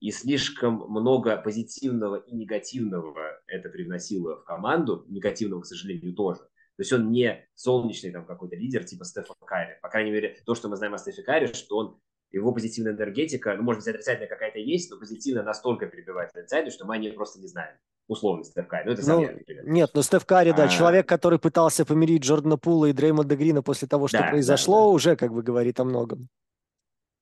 [0.00, 6.40] и слишком много позитивного и негативного это привносило в команду, негативного, к сожалению, тоже.
[6.40, 9.78] То есть он не солнечный там какой-то лидер типа Стефа Карри.
[9.80, 13.54] По крайней мере, то, что мы знаем о Стефе Карри, что он его позитивная энергетика,
[13.54, 17.12] ну, может быть, отрицательная какая-то есть, но позитивная настолько перебивает отрицательную, что мы о ней
[17.12, 17.76] просто не знаем.
[18.08, 18.86] Условно, Стеф Карри.
[18.86, 19.28] Ну, это ну,
[19.64, 20.68] Нет, ну, Стеф Карри, да, а...
[20.68, 24.82] человек, который пытался помирить Джордана Пула и Дреймонда Грина после того, что да, произошло, да,
[24.82, 24.88] да.
[24.88, 26.28] уже как бы говорит о многом.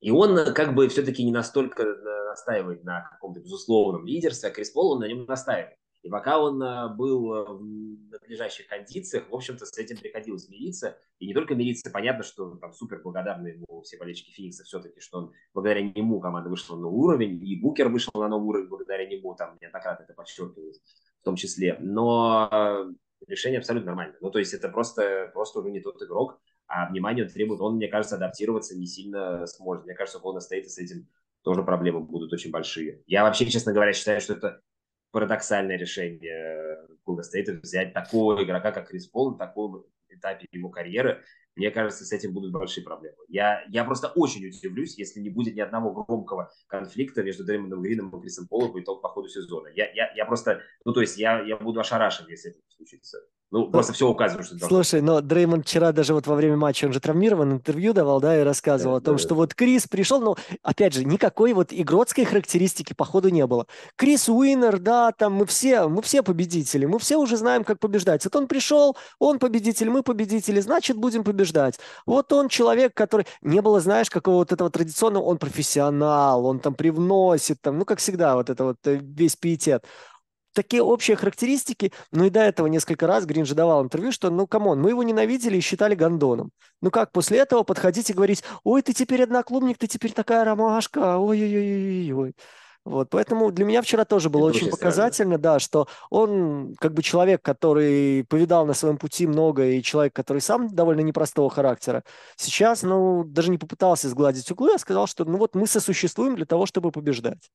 [0.01, 4.53] И он э, как бы все-таки не настолько э, настаивает на каком-то безусловном лидерстве, а
[4.53, 5.79] Крис Пол он на нем настаивает.
[6.03, 7.65] И пока он э, был в
[8.11, 10.99] надлежащих кондициях, в общем-то, с этим приходилось мириться.
[11.19, 15.19] И не только мириться, понятно, что там супер благодарны ему все болельщики Феникса все-таки, что
[15.19, 19.07] он благодаря нему команда вышла на новый уровень, и Букер вышел на новый уровень благодаря
[19.07, 20.81] нему, там неоднократно это подчеркивалось
[21.21, 21.79] в том числе.
[21.81, 22.93] Но
[23.27, 24.19] решение абсолютно нормальное.
[24.21, 27.77] Ну, то есть это просто, просто уже не тот игрок, а внимание он требует, он,
[27.77, 29.85] мне кажется, адаптироваться не сильно сможет.
[29.85, 31.09] Мне кажется, Golden State с этим
[31.45, 33.03] тоже проблемы будут очень большие.
[33.07, 34.61] Я вообще, честно говоря, считаю, что это
[35.13, 41.23] парадоксальное решение Golden State взять такого игрока, как Крис Пол, на таком этапе его карьеры.
[41.55, 43.17] Мне кажется, с этим будут большие проблемы.
[43.29, 48.11] Я, я просто очень удивлюсь, если не будет ни одного громкого конфликта между Дреймондом Грином
[48.11, 49.69] и Крисом Полом по итогу по ходу сезона.
[49.69, 53.21] Я, я, я просто, ну то есть я, я буду ошарашен, если это случится.
[53.55, 56.93] Ну, просто все указывает, что Слушай, но Дреймонд вчера даже вот во время матча, он
[56.93, 59.35] же травмирован, интервью давал, да, и рассказывал да, о том, да, что да.
[59.37, 60.35] вот Крис пришел, но,
[60.65, 63.69] опять же, никакой вот игротской характеристики по ходу не было.
[63.95, 68.25] Крис Уиннер, да, там мы все, мы все победители, мы все уже знаем, как побеждать.
[68.25, 71.79] Вот он пришел, он победитель, мы победители, значит, будем побеждать.
[72.07, 73.25] Вот он человек, который...
[73.41, 78.01] Не было, знаешь, какого вот этого традиционного, он профессионал, он там привносит, там, ну, как
[78.01, 79.85] всегда, вот это вот э, весь пиетет
[80.55, 84.47] такие общие характеристики, ну и до этого несколько раз Грин же давал интервью, что, ну,
[84.47, 86.51] come on, мы его ненавидели и считали гондоном.
[86.81, 91.19] Ну как после этого подходить и говорить, ой, ты теперь одноклубник, ты теперь такая ромашка,
[91.19, 92.35] ой-ой-ой-ой.
[92.85, 97.03] Вот, поэтому для меня вчера тоже было Это очень показательно, да, что он как бы
[97.03, 102.05] человек, который повидал на своем пути много, и человек, который сам довольно непростого характера,
[102.37, 106.45] сейчас, ну, даже не попытался сгладить углы, а сказал, что, ну вот мы сосуществуем для
[106.45, 107.51] того, чтобы побеждать.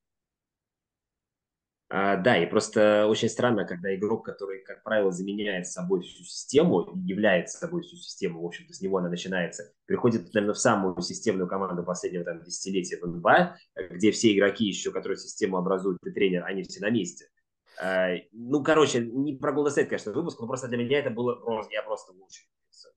[1.92, 6.88] А, да, и просто очень странно, когда игрок, который, как правило, заменяет собой всю систему,
[7.04, 11.48] является собой всю систему, в общем-то, с него она начинается, приходит, наверное, в самую системную
[11.48, 13.56] команду последнего там, десятилетия в НБА,
[13.90, 17.26] где все игроки еще, которые систему образуют, и тренер, они все на месте.
[17.82, 21.42] А, ну, короче, не про Golden State, конечно, выпуск, но просто для меня это было,
[21.72, 22.46] я просто очень,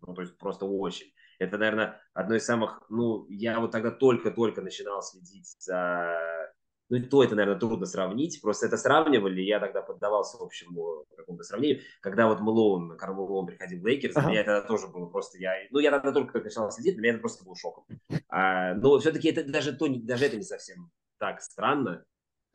[0.06, 1.08] ну, то есть просто очень.
[1.40, 6.43] Это, наверное, одно из самых, ну, я вот тогда только-только начинал следить за
[6.90, 8.42] ну, то это, наверное, трудно сравнить.
[8.42, 11.82] Просто это сравнивали, я тогда поддавался общему какому-то сравнению.
[12.02, 14.30] Когда вот Мэлоун, Карл Мэлоун приходил в Лейкерс, ага.
[14.30, 15.38] меня это тоже было просто...
[15.38, 17.86] Я, ну, я тогда только начал следить, для меня это просто был шоком.
[18.30, 22.04] А, но все-таки это даже, то, даже это не совсем так странно.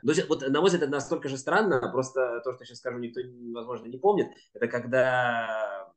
[0.03, 2.79] То есть, вот, на мой взгляд, это настолько же странно, просто то, что я сейчас
[2.79, 3.21] скажу, никто,
[3.53, 4.29] возможно, не помнит.
[4.53, 5.93] Это когда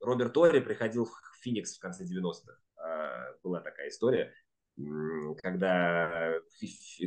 [0.00, 2.56] Роберт Орри приходил в Феникс в конце 90-х.
[2.76, 4.32] А, была такая история
[5.42, 6.34] когда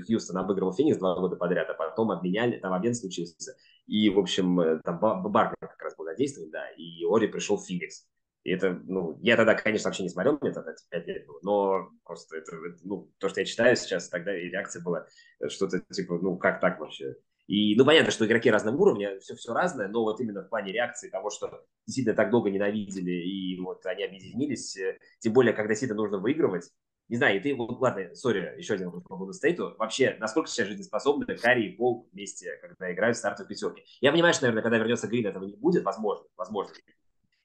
[0.08, 3.56] Хьюстон обыгрывал Феникс два года подряд, а потом обменяли, там обмен случился.
[3.88, 7.66] И, в общем, э, там Барбар как раз был задействован, да, и Ори пришел в
[7.66, 8.08] Феникс.
[8.44, 11.90] И это, ну, я тогда, конечно, вообще не смотрел, мне тогда 5 лет было, но
[12.04, 12.52] просто это,
[12.84, 15.08] ну, то, что я читаю сейчас, тогда и реакция была
[15.40, 17.16] э, что-то типа, ну, как так вообще?
[17.48, 20.72] И, ну, понятно, что игроки разного уровня, все, все разное, но вот именно в плане
[20.72, 25.70] реакции того, что действительно так долго ненавидели, и вот они объединились, э, тем более, когда
[25.70, 26.70] действительно нужно выигрывать,
[27.10, 29.76] не знаю, и ты, вот, ладно, сори, еще один вопрос по Golden State.
[29.78, 33.84] Вообще, насколько сейчас жизнеспособны Карри и Пол вместе, когда играют в стартовой пятерке?
[34.01, 36.74] Я понимаю, что, наверное, когда вернется Грин, этого не будет, возможно, возможно.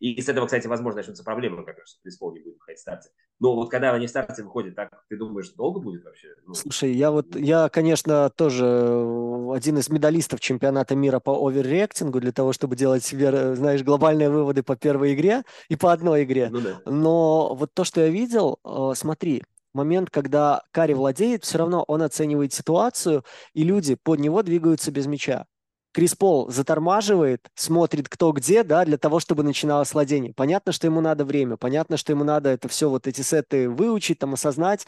[0.01, 2.79] И с этого, кстати, возможно, начнутся проблемы, как раз, что Крис Пол не будет выходить
[2.79, 3.11] в старте.
[3.41, 6.29] Но вот когда они в старте выходят, так ты думаешь, долго будет вообще?
[6.47, 6.55] Ну...
[6.55, 12.53] Слушай, я вот, я, конечно, тоже один из медалистов чемпионата мира по оверреактингу для того,
[12.53, 16.49] чтобы делать себе, знаешь, глобальные выводы по первой игре и по одной игре.
[16.51, 16.81] Ну, да.
[16.87, 19.43] Но вот то, что я видел, э, смотри,
[19.75, 25.07] момент, когда Кари владеет, все равно он оценивает ситуацию, и люди под него двигаются без
[25.07, 25.47] мяча.
[25.93, 30.35] Крис Пол затормаживает, смотрит кто где, да, для того, чтобы начиналось владение.
[30.35, 34.19] Понятно, что ему надо время, понятно, что ему надо это все, вот эти сеты выучить,
[34.19, 34.87] там, осознать,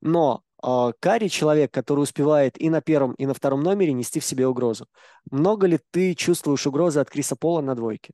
[0.00, 4.24] но э, Карри человек, который успевает и на первом, и на втором номере нести в
[4.24, 4.86] себе угрозу.
[5.30, 8.12] Много ли ты чувствуешь угрозы от Криса Пола на двойке?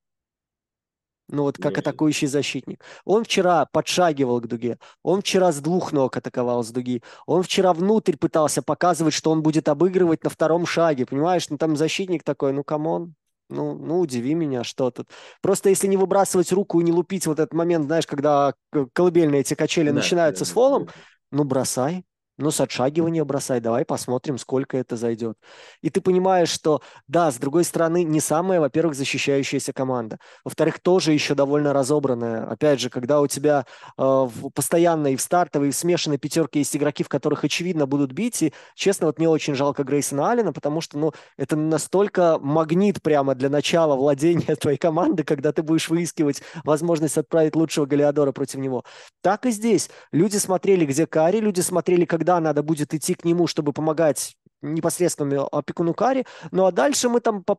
[1.28, 2.82] Ну вот как атакующий защитник.
[3.04, 7.72] Он вчера подшагивал к дуге, он вчера с двух ног атаковал с дуги, он вчера
[7.72, 11.48] внутрь пытался показывать, что он будет обыгрывать на втором шаге, понимаешь?
[11.50, 13.14] Ну там защитник такой, ну come on,
[13.50, 15.08] ну, ну, удиви меня, что тут.
[15.40, 18.54] Просто если не выбрасывать руку и не лупить вот этот момент, знаешь, когда
[18.92, 20.92] колыбельные эти качели да, начинаются да, с фолом, да.
[21.32, 22.04] ну, бросай.
[22.38, 25.36] Ну, с отшагивания бросай, давай посмотрим, сколько это зайдет.
[25.82, 30.20] И ты понимаешь, что, да, с другой стороны, не самая, во-первых, защищающаяся команда.
[30.44, 32.46] Во-вторых, тоже еще довольно разобранная.
[32.48, 33.66] Опять же, когда у тебя
[33.98, 38.12] э, постоянно и в стартовой, и в смешанной пятерке есть игроки, в которых, очевидно, будут
[38.12, 38.40] бить.
[38.42, 43.34] И, честно, вот мне очень жалко Грейсона Аллена, потому что, ну, это настолько магнит прямо
[43.34, 48.84] для начала владения твоей команды, когда ты будешь выискивать возможность отправить лучшего Галиадора против него.
[49.22, 49.90] Так и здесь.
[50.12, 54.36] Люди смотрели, где Кари, люди смотрели, когда когда надо будет идти к нему, чтобы помогать
[54.60, 56.26] непосредственно опекуну Кари.
[56.50, 57.58] Ну а дальше мы там по,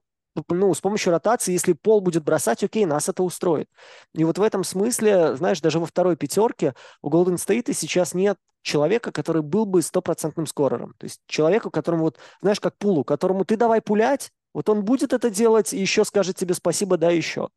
[0.50, 3.68] ну, с помощью ротации, если пол будет бросать, окей, нас это устроит.
[4.14, 8.38] И вот в этом смысле, знаешь, даже во второй пятерке у Golden State сейчас нет
[8.62, 10.94] человека, который был бы стопроцентным скорером.
[11.00, 15.14] То есть человека, которому вот, знаешь, как пулу, которому ты давай пулять, вот он будет
[15.14, 17.50] это делать и еще скажет тебе спасибо, да, еще.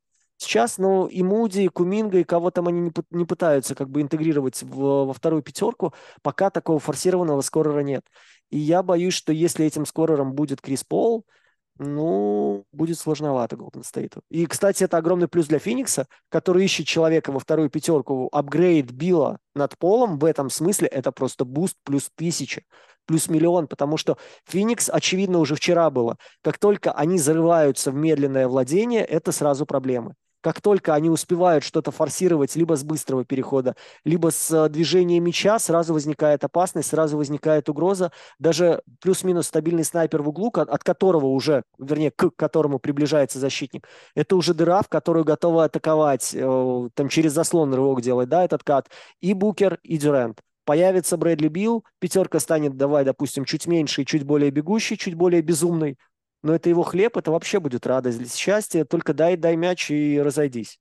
[0.43, 4.03] Сейчас, ну, и Муди, и Куминга, и кого там они не, не пытаются как бы
[4.03, 8.05] интегрировать в, во вторую пятерку, пока такого форсированного скорера нет.
[8.51, 11.25] И я боюсь, что если этим скорером будет Крис Пол,
[11.79, 14.23] ну, будет сложновато Голден Стейту.
[14.29, 18.29] И, кстати, это огромный плюс для Феникса, который ищет человека во вторую пятерку.
[18.31, 22.63] Апгрейд Била над Полом в этом смысле это просто буст плюс тысяча
[23.07, 24.17] плюс миллион, потому что
[24.47, 26.19] Феникс, очевидно, уже вчера было.
[26.43, 30.15] Как только они зарываются в медленное владение, это сразу проблемы.
[30.43, 35.59] Как только они успевают что-то форсировать либо с быстрого перехода, либо с э, движения мяча,
[35.61, 38.11] сразу возникает опасность, сразу возникает угроза.
[38.41, 43.87] Даже плюс-минус стабильный снайпер в углу, от которого уже, вернее, к которому приближается защитник,
[44.17, 48.65] это уже дыра, в которую готовы атаковать, э, там через заслон рывок делать, да, этот
[48.65, 48.89] кат,
[49.21, 50.41] и Букер, и Дюрент.
[50.65, 55.43] Появится Брэдли Билл, пятерка станет, давай, допустим, чуть меньше и чуть более бегущий, чуть более
[55.43, 55.99] безумный
[56.43, 60.79] но это его хлеб, это вообще будет радость, счастье, только дай, дай мяч и разойдись.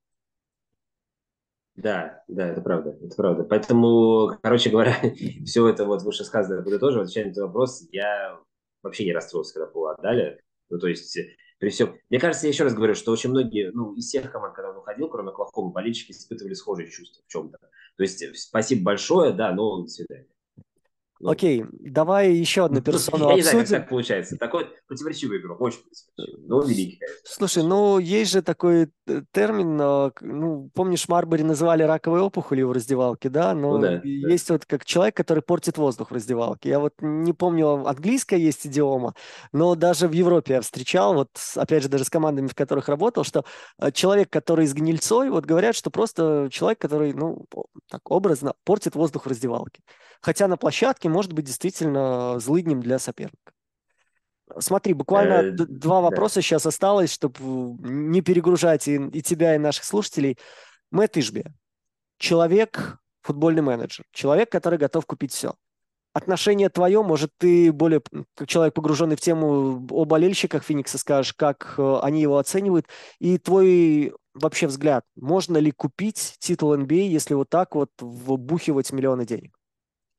[1.74, 3.44] Да, да, это правда, это правда.
[3.44, 4.94] Поэтому, короче говоря,
[5.46, 8.38] все это вот вышесказанное будет тоже, отвечая на этот вопрос, я
[8.82, 10.40] вообще не расстроился, когда Пула отдали.
[10.68, 11.18] Ну, то есть,
[11.58, 11.96] при всем...
[12.10, 14.76] Мне кажется, я еще раз говорю, что очень многие, ну, из всех команд, когда он
[14.76, 17.58] уходил, кроме Клахкова, болельщики испытывали схожие чувства в чем-то.
[17.58, 20.26] То есть, спасибо большое, да, но до свидания.
[21.22, 24.36] Ну, Окей, давай еще одну персону Я не знаю, как так получается.
[24.36, 27.20] Такой противоречивый игрок, очень противоречивый, но великий, конечно.
[27.24, 33.28] Слушай, ну есть же такой э, термин, ну, помнишь, Марбери называли раковой опухолью в раздевалке,
[33.28, 33.54] да?
[33.54, 34.54] Но ну, да, есть да.
[34.54, 36.70] вот как человек, который портит воздух в раздевалке.
[36.70, 39.14] Я вот не помню, английская есть идиома,
[39.52, 43.22] но даже в Европе я встречал, вот опять же, даже с командами, в которых работал,
[43.22, 43.44] что
[43.78, 47.46] э, человек, который с гнильцой, вот говорят, что просто человек, который, ну,
[47.88, 49.82] так образно, портит воздух в раздевалке.
[50.22, 53.52] Хотя на площадке может быть действительно злыднем для соперника.
[54.58, 57.38] Смотри, буквально э, два вопроса сейчас осталось, чтобы
[57.80, 60.38] не перегружать и, и тебя, и наших слушателей.
[60.90, 61.44] Мэтт Ишби,
[62.18, 65.54] человек, футбольный менеджер, человек, который готов купить все.
[66.12, 68.02] Отношение твое, может, ты более,
[68.34, 72.86] как человек, погруженный в тему о болельщиках Феникса, скажешь, как э, они его оценивают,
[73.18, 79.24] и твой вообще взгляд, можно ли купить титул NBA, если вот так вот вбухивать миллионы
[79.24, 79.56] денег?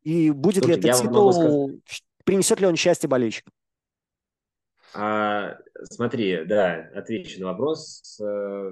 [0.04, 1.72] И будет Слушай, ли этот титул,
[2.26, 3.52] принесет ли он счастье болельщикам?
[4.94, 8.20] А, смотри, да, отвечу на вопрос.
[8.22, 8.72] Э,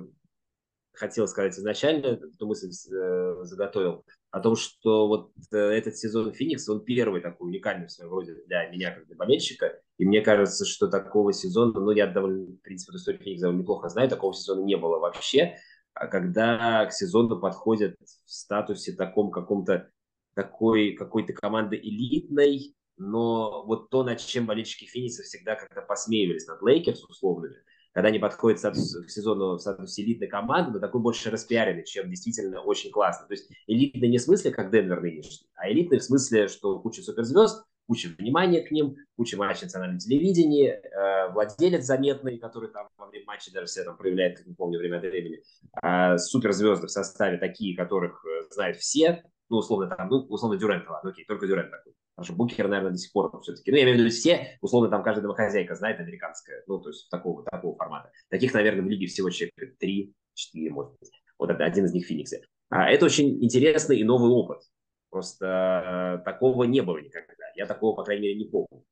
[0.93, 6.67] хотел сказать изначально, эту мысль э, заготовил, о том, что вот э, этот сезон Феникс,
[6.69, 9.81] он первый такой уникальный в своем роде для меня, как для болельщика.
[9.97, 13.89] И мне кажется, что такого сезона, ну, я довольно, в принципе, историю Феникса довольно неплохо
[13.89, 15.57] знаю, такого сезона не было вообще.
[15.93, 19.89] А когда к сезону подходят в статусе таком каком-то
[20.33, 26.61] такой какой-то команды элитной, но вот то, над чем болельщики Феникса всегда как-то посмеивались над
[26.61, 27.55] Лейкерс условными,
[27.93, 31.83] когда они подходят к, статус, к сезону в статусе элитной команды, но такой больше распиаренный,
[31.83, 33.27] чем действительно очень классно.
[33.27, 37.01] То есть элитный не в смысле, как Денвер нынешний, а элитный в смысле, что куча
[37.01, 43.07] суперзвезд, куча внимания к ним, куча матчей национального телевидения, э, владелец заметный, который там во
[43.07, 45.41] время матча даже себя там проявляет, как не помню, время от времени,
[45.83, 50.89] э, суперзвезды в составе такие, которых э, знают все, ну, условно, там, ну, условно, Дюрент,
[50.89, 51.93] ладно, окей, только Дюрент такой.
[52.15, 54.89] Потому что Букер, наверное, до сих пор все-таки, ну, я имею в виду все, условно,
[54.89, 58.11] там каждая домохозяйка знает американская, ну, то есть такого, такого формата.
[58.29, 61.11] Таких, наверное, в лиге всего человек 3-4, может быть.
[61.37, 62.45] Вот это один из них Фениксе.
[62.69, 64.61] А это очень интересный и новый опыт.
[65.09, 67.43] Просто э, такого не было никогда.
[67.55, 68.85] Я такого, по крайней мере, не помню.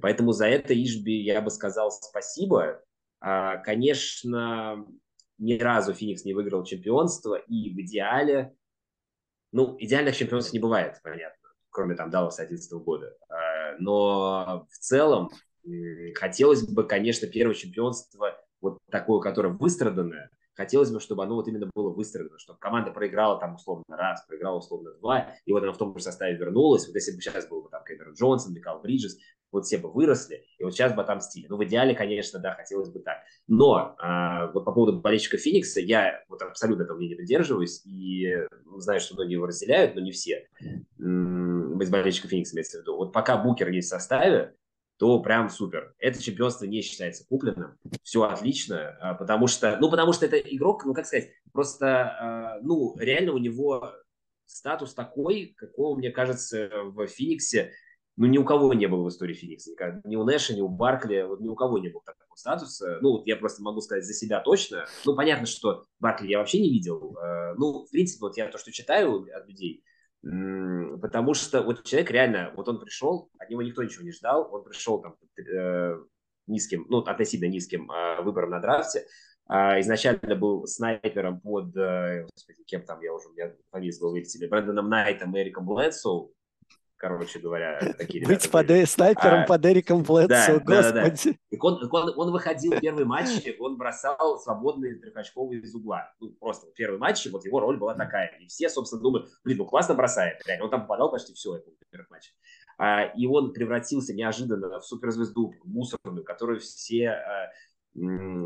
[0.00, 2.82] Поэтому за это Ишби я бы сказал спасибо.
[3.20, 4.86] А, конечно,
[5.38, 8.55] ни разу Феникс не выиграл чемпионство, и в идеале,
[9.52, 13.14] ну, идеальных чемпионств не бывает, понятно кроме там Далласа 2011 года.
[13.28, 15.30] А, но в целом
[16.14, 21.68] хотелось бы, конечно, первое чемпионство вот такое, которое выстраданное, хотелось бы, чтобы оно вот именно
[21.74, 25.78] было выстроено, чтобы команда проиграла там условно раз, проиграла условно два, и вот она в
[25.78, 26.86] том же составе вернулась.
[26.86, 29.18] Вот если бы сейчас был бы там Кэмерон Джонсон, Микал Бриджес,
[29.52, 31.46] вот все бы выросли, и вот сейчас бы отомстили.
[31.48, 33.18] Ну, в идеале, конечно, да, хотелось бы так.
[33.46, 39.00] Но а, вот по поводу болельщика Феникса, я вот абсолютно этого мнения придерживаюсь, и знаю,
[39.00, 40.48] что многие его разделяют, но не все.
[40.98, 42.96] Из болельщиков Феникса имеется в виду.
[42.96, 44.54] Вот пока Букер есть в составе,
[44.98, 45.94] то прям супер.
[45.98, 47.76] Это чемпионство не считается купленным.
[48.02, 52.60] Все отлично, а, потому что, ну, потому что это игрок, ну, как сказать, просто, а,
[52.62, 53.92] ну, реально у него
[54.46, 57.72] статус такой, какого, мне кажется, в Фениксе
[58.16, 59.72] ну, ни у кого не было в истории Феникса.
[60.04, 62.98] Ни у Нэша, ни у Баркли, вот ни у кого не было такого статуса.
[63.02, 64.86] Ну, вот я просто могу сказать за себя точно.
[65.04, 67.16] Ну, понятно, что Баркли я вообще не видел.
[67.18, 69.84] Э, ну, в принципе, вот я то, что читаю от людей,
[70.22, 74.64] потому что вот человек реально, вот он пришел, от него никто ничего не ждал, он
[74.64, 75.98] пришел там э,
[76.46, 79.06] низким, ну, относительно низким э, выбором на драфте,
[79.46, 84.24] а изначально был снайпером под, господи, кем там, я уже, у меня фамилия с головы
[84.50, 86.32] Брэндоном Найтом и Эриком Блэдсоу,
[86.96, 90.64] короче говоря, такие Быть под, снайпером а, под Эриком Блэдсо, да, господи.
[90.70, 91.12] Да, да,
[91.50, 91.58] да.
[91.60, 93.28] Он, он, он выходил в первый матч,
[93.58, 96.12] он бросал свободные трехочковые из угла.
[96.20, 98.36] Ну, просто в первый матч, вот его роль была такая.
[98.40, 100.40] И все, собственно, думают, блин, ну классно бросает.
[100.46, 102.34] Реально, он там попадал почти все это в первых матчах.
[102.78, 107.50] А, и он превратился неожиданно в суперзвезду мусорную, которую все а,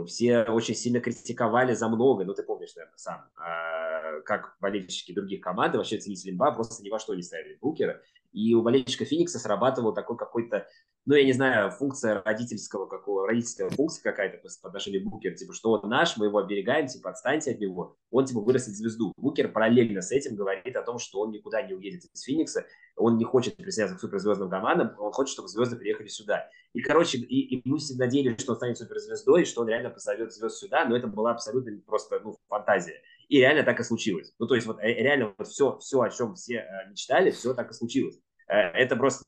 [0.06, 5.40] все очень сильно критиковали за многое, ну ты помнишь, наверное, сам, а, как болельщики других
[5.40, 8.00] команд, вообще ценители НБА просто ни во что не ставили Букера,
[8.32, 10.66] и у болельщика Феникса срабатывал такой какой-то,
[11.06, 15.52] ну, я не знаю, функция родительского, какого, родительская функция какая-то по отношению к Букеру, типа,
[15.52, 19.12] что он наш, мы его оберегаем, типа, отстаньте от него, он, типа, вырастет звезду.
[19.16, 22.66] Букер параллельно с этим говорит о том, что он никуда не уедет из Феникса,
[22.96, 26.48] он не хочет присоединяться к суперзвездным командам, он хочет, чтобы звезды приехали сюда.
[26.72, 30.32] И, короче, и, и мы всегда надеялись, что он станет суперзвездой, что он реально позовет
[30.32, 33.00] звезд сюда, но это была абсолютно просто, ну, фантазия.
[33.30, 34.34] И реально так и случилось.
[34.40, 37.54] Ну, то есть, вот э, реально вот все, все, о чем все э, мечтали, все
[37.54, 38.18] так и случилось.
[38.48, 39.24] Э, это просто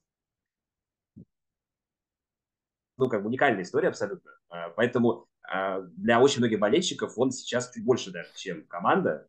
[2.98, 4.32] ну, как бы уникальная история абсолютно.
[4.76, 5.26] Поэтому
[5.96, 9.28] для очень многих болельщиков он сейчас чуть больше даже, чем команда.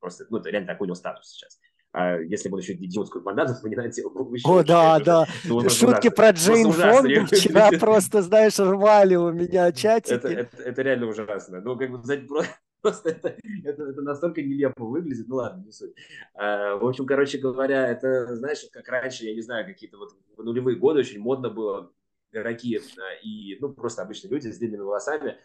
[0.00, 1.58] Просто, ну, это реально такой у него статус сейчас.
[1.92, 5.26] А если бы он еще идиотскую мандату вспоминать, бы еще О, да, да.
[5.68, 10.14] Шутки про Джейн Фонду вчера просто, знаешь, рвали у меня чатики.
[10.14, 11.60] Это, это, это реально ужасно.
[11.60, 12.46] Ну, как бы, просто
[13.04, 15.28] это, это, это настолько нелепо выглядит.
[15.28, 15.94] Ну ладно, не суть.
[16.34, 20.76] А, в общем, короче говоря, это, знаешь, как раньше, я не знаю, какие-то вот нулевые
[20.76, 21.92] годы очень модно было
[22.32, 22.80] игроки
[23.22, 25.38] и, ну, просто обычные люди с длинными волосами,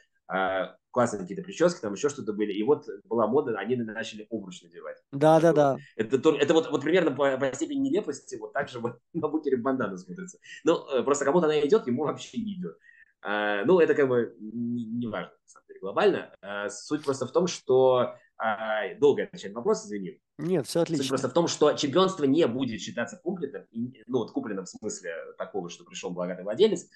[0.91, 2.51] классные какие-то прически, там еще что-то были.
[2.53, 4.97] И вот была мода, они начали обруч надевать.
[5.11, 5.77] Да, да, да.
[5.95, 9.57] Это, это вот, вот примерно по, по степени нелепости, вот так же вот на букере
[9.57, 10.39] бандана смотрится.
[10.63, 12.77] Ну, просто кому-то она идет, ему вообще не идет.
[13.22, 16.36] А, ну, это как бы не, важно, на самом деле, глобально.
[16.41, 20.22] А, суть просто в том, что а, долго отвечать на вопрос, извини.
[20.38, 21.03] Нет, все отлично.
[21.03, 25.13] Суть просто в том, что чемпионство не будет считаться купленным, ну, вот купленным в смысле
[25.38, 26.88] такого, что пришел богатый владелец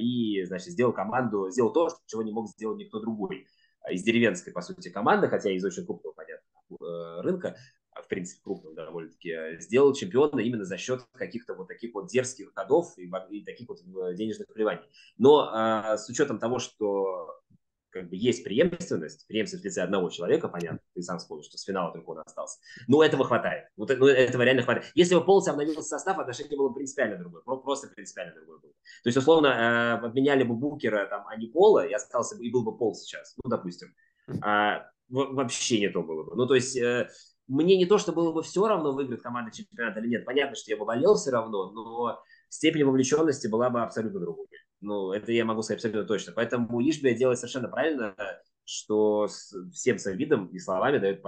[0.00, 3.46] и, значит, сделал команду, сделал то, чего не мог сделать никто другой.
[3.90, 7.56] Из деревенской, по сути, команды, хотя из очень крупного, понятно, э, рынка,
[8.02, 12.94] в принципе, крупного довольно-таки, сделал чемпиона именно за счет каких-то вот таких вот дерзких ходов
[12.98, 14.84] и, и таких вот э, денежных вливаний.
[15.18, 17.40] Но а, с учетом того, что
[17.94, 21.62] как бы есть преемственность, преемственность в лице одного человека, понятно, ты сам вспомнил, что с
[21.62, 22.58] финала только он остался.
[22.88, 23.68] Но этого хватает.
[23.76, 24.90] Вот, ну, этого реально хватает.
[24.96, 27.42] Если бы полностью обновился состав, отношение было принципиально другое.
[27.42, 28.72] Просто принципиально другое было.
[28.72, 32.50] То есть, условно, э, обменяли бы Букера, там, а не Пола, и остался бы, и
[32.50, 33.94] был бы Пол сейчас, ну, допустим.
[34.42, 36.34] А, вообще не то было бы.
[36.34, 37.08] Ну, то есть, э,
[37.46, 40.24] мне не то, что было бы все равно, выиграет команда чемпионата или нет.
[40.24, 44.46] Понятно, что я бы болел все равно, но степень вовлеченности была бы абсолютно другой.
[44.80, 46.32] Ну, это я могу сказать абсолютно точно.
[46.34, 48.14] Поэтому Ишбия делает совершенно правильно,
[48.64, 49.28] что
[49.72, 51.22] всем своим видом и словами дает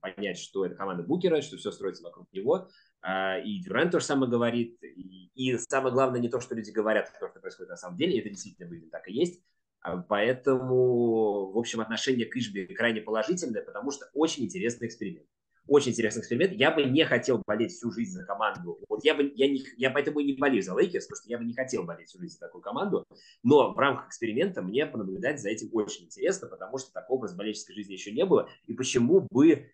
[0.00, 2.68] понять, что это команда Букера, что все строится вокруг него.
[3.00, 4.78] А, и Дюран тоже самое говорит.
[4.82, 7.96] И, и самое главное не то, что люди говорят, а то, что происходит на самом
[7.96, 8.18] деле.
[8.20, 9.42] Это действительно выглядит так и есть.
[9.82, 15.26] А, поэтому, в общем, отношение к Ишбе крайне положительное, потому что очень интересный эксперимент
[15.68, 16.52] очень интересный эксперимент.
[16.52, 18.78] Я бы не хотел болеть всю жизнь за команду.
[18.88, 21.38] Вот я бы, я не, я поэтому и не болею за Лейкерс, потому что я
[21.38, 23.04] бы не хотел болеть всю жизнь за такую команду.
[23.42, 27.74] Но в рамках эксперимента мне понаблюдать за этим очень интересно, потому что такого в болельческой
[27.74, 28.48] жизни еще не было.
[28.66, 29.70] И почему бы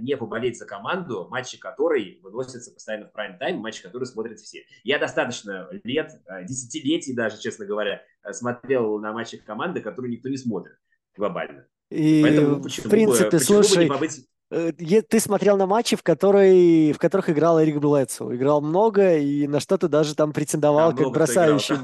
[0.00, 4.64] не поболеть за команду, матчи которой выносятся постоянно в прайм-тайм, матчи, которые смотрят все.
[4.84, 10.28] Я достаточно лет, э, десятилетий даже, честно говоря, э, смотрел на матчи команды, которые никто
[10.28, 10.78] не смотрит
[11.16, 11.66] глобально.
[11.90, 15.96] И, Поэтому, почему, в принципе, почему слушай, бы не побыть Э, ты смотрел на матчи,
[15.96, 18.34] в, которые, в которых играл Эрик Блэдсу.
[18.34, 21.76] Играл много, и на что ты даже там претендовал как бросающий.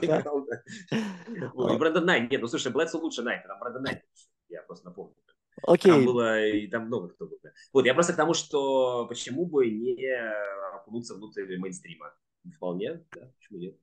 [0.00, 2.30] И Брэндон Найт.
[2.30, 4.02] Нет, ну слушай, Блэдсу лучше Найта, там Брэндон Найт.
[4.48, 5.14] Я просто напомню.
[5.62, 5.92] Окей.
[5.92, 7.38] Там было, и там много кто был.
[7.72, 10.08] Вот, я просто к тому, что почему бы не
[10.76, 12.12] окунуться внутрь мейнстрима?
[12.54, 13.76] Вполне, да, почему нет?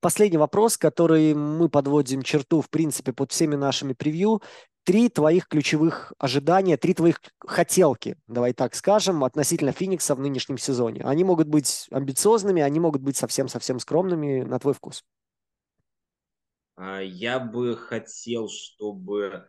[0.00, 4.42] Последний вопрос, который мы подводим черту, в принципе, под всеми нашими превью
[4.84, 11.02] три твоих ключевых ожидания, три твоих хотелки, давай так скажем, относительно Феникса в нынешнем сезоне.
[11.04, 15.04] Они могут быть амбициозными, они могут быть совсем-совсем скромными на твой вкус.
[16.76, 19.46] А, я бы хотел, чтобы а,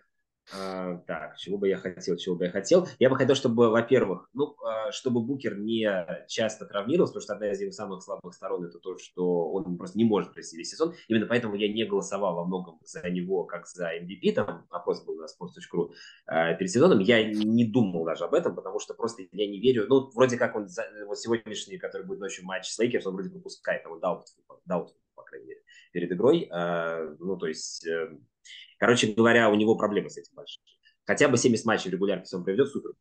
[0.52, 2.88] так, чего бы я хотел, чего бы я хотел?
[2.98, 5.88] Я бы хотел, чтобы, во-первых, ну, а, чтобы Букер не
[6.28, 9.98] часто травмировался, потому что одна из его самых слабых сторон это то, что он просто
[9.98, 10.94] не может провести весь сезон.
[11.08, 15.16] Именно поэтому я не голосовал во многом за него, как за MVP, там опрос был
[15.16, 15.92] на sports.ru,
[16.26, 17.00] а, перед сезоном.
[17.00, 19.86] Я не думал даже об этом, потому что просто я не верю.
[19.88, 20.68] Ну, вроде как он,
[21.06, 24.00] вот сегодняшний, который будет ночью матч с Лейкерс, он вроде пропускает, он
[24.80, 24.90] крайней мере,
[26.00, 26.50] перед игрой.
[27.20, 28.10] Ну, то есть э,
[28.80, 30.64] Короче говоря, у него проблемы с этим большие.
[31.06, 32.92] Хотя бы 70 матчей регулярки, он проведет, супер.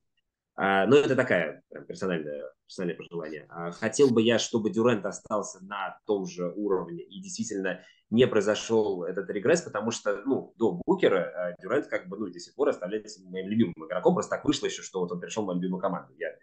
[0.57, 3.47] А, но это такая прям, персональное, персональное пожелание.
[3.49, 7.81] А, хотел бы я, чтобы Дюрент остался на том же уровне и действительно
[8.11, 12.41] не произошел этот регресс, потому что ну, до Букера а, Дюрент как бы ну, до
[12.41, 14.15] сих пор оставляется моим любимым игроком.
[14.15, 16.13] Просто так вышло еще, что вот он пришел в мою любимую команду.
[16.19, 16.35] Я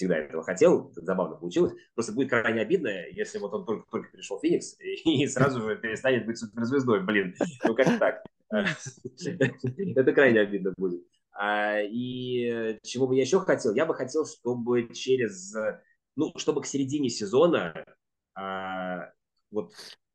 [0.00, 1.74] всегда этого хотел, это забавно получилось.
[1.94, 5.76] Просто будет крайне обидно, если вот он только, только перешел в Феникс и сразу же
[5.76, 7.02] перестанет быть суперзвездой.
[7.02, 7.34] Блин,
[7.64, 8.24] ну как так?
[8.50, 11.06] Это крайне обидно будет.
[11.32, 13.74] А, и чего бы я еще хотел?
[13.74, 15.54] Я бы хотел, чтобы через,
[16.16, 17.84] ну, чтобы к середине сезона,
[18.34, 19.12] а,
[19.50, 19.72] вот,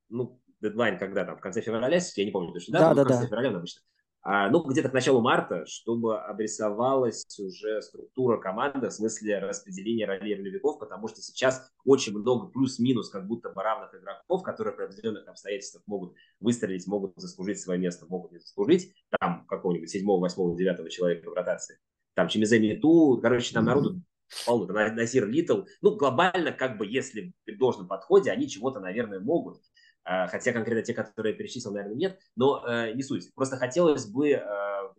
[0.10, 3.08] ну, дедлайн, когда там, в конце февраля, я не помню точно, да, да, да, в
[3.08, 3.28] конце да.
[3.28, 3.82] февраля обычно,
[4.26, 10.80] ну, где-то к началу марта, чтобы обрисовалась уже структура команды в смысле распределения ролей ролевиков,
[10.80, 15.84] потому что сейчас очень много плюс-минус как будто бы равных игроков, которые при определенных обстоятельствах
[15.86, 18.96] могут выстрелить, могут заслужить свое место, могут не заслужить.
[19.20, 21.78] Там какого-нибудь седьмого, восьмого, девятого человека в ротации.
[22.16, 24.02] Там Чемизе Мету, короче, там народу
[24.46, 24.74] полно.
[24.74, 25.64] Насир Литл.
[25.82, 29.62] Ну, глобально, как бы, если при должном подходе, они чего-то, наверное, могут.
[30.06, 33.34] А, хотя конкретно те, которые я перечислил, наверное, нет, но э, не суть.
[33.34, 34.42] Просто хотелось бы э,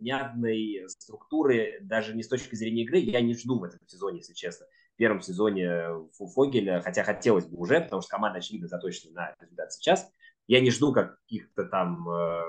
[0.01, 4.35] внятной структуры, даже не с точки зрения игры, я не жду в этом сезоне, если
[4.35, 4.67] честно.
[4.95, 9.73] В первом сезоне Фогеля, хотя хотелось бы уже, потому что команда, очевидно, заточена на результат
[9.73, 10.11] сейчас.
[10.49, 12.43] Я не жду каких-то там, э,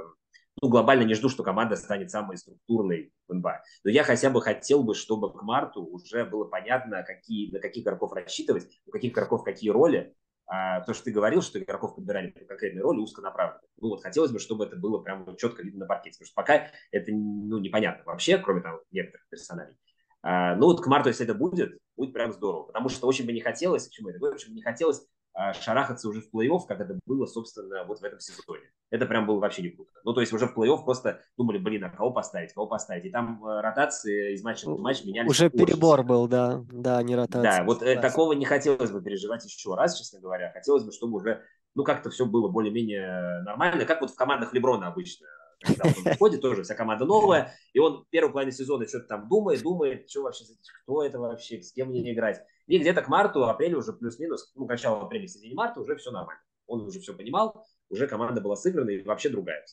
[0.59, 3.61] ну, глобально не жду, что команда станет самой структурной в НБА.
[3.83, 7.83] Но я хотя бы хотел бы, чтобы к марту уже было понятно, какие, на каких
[7.83, 10.15] игроков рассчитывать, у каких игроков какие роли,
[10.47, 13.61] а, то, что ты говорил, что игроков подбирали по конкретной роли узконаправленно.
[13.77, 16.71] Ну вот хотелось бы, чтобы это было прям четко видно на паркете, потому что пока
[16.91, 19.75] это ну, непонятно вообще, кроме там некоторых персоналей.
[20.23, 23.33] А, ну вот к марту, если это будет, будет прям здорово, потому что очень бы
[23.33, 25.05] не хотелось, почему это очень бы не хотелось
[25.53, 28.63] шарахаться уже в плей-офф, как это было, собственно, вот в этом сезоне.
[28.89, 29.91] Это прям было вообще не круто.
[30.03, 33.05] Ну, то есть уже в плей-офф просто думали, блин, а кого поставить, кого поставить.
[33.05, 35.29] И там э, ротации из матча в матч менялись.
[35.29, 37.59] Уже перебор был, да, да, не ротация.
[37.59, 40.51] Да, вот э, такого не хотелось бы переживать еще раз, честно говоря.
[40.53, 41.43] Хотелось бы, чтобы уже,
[41.75, 45.27] ну, как-то все было более-менее нормально, как вот в командах Леброна обычно
[45.59, 49.27] когда он выходит, тоже вся команда новая, и он в первой половине сезона что-то там
[49.27, 50.45] думает, думает, что вообще,
[50.83, 52.41] кто это вообще, с кем мне играть.
[52.67, 56.11] И где-то к марту, апрелю уже плюс-минус, ну, к началу апреля, середине марта уже все
[56.11, 56.41] нормально.
[56.67, 59.65] Он уже все понимал, уже команда была сыграна и вообще другая.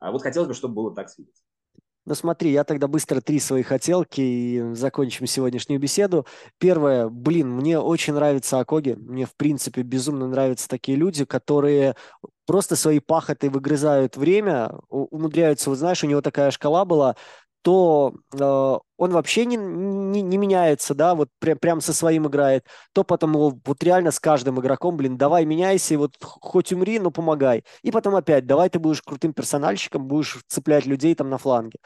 [0.00, 1.16] А вот хотелось бы, чтобы было так с
[2.06, 6.24] ну смотри, я тогда быстро три свои хотелки и закончим сегодняшнюю беседу.
[6.58, 8.92] Первое, блин, мне очень нравится Акоги.
[8.92, 11.96] Мне, в принципе, безумно нравятся такие люди, которые
[12.46, 17.16] просто своей пахотой выгрызают время, умудряются, вот знаешь, у него такая шкала была,
[17.62, 22.66] то э, он вообще не, не, не меняется, да, вот прям, прям со своим играет,
[22.92, 27.10] то потом вот реально с каждым игроком, блин, давай меняйся, и вот хоть умри, но
[27.10, 27.64] помогай.
[27.82, 31.78] И потом опять, давай ты будешь крутым персональщиком, будешь цеплять людей там на фланге.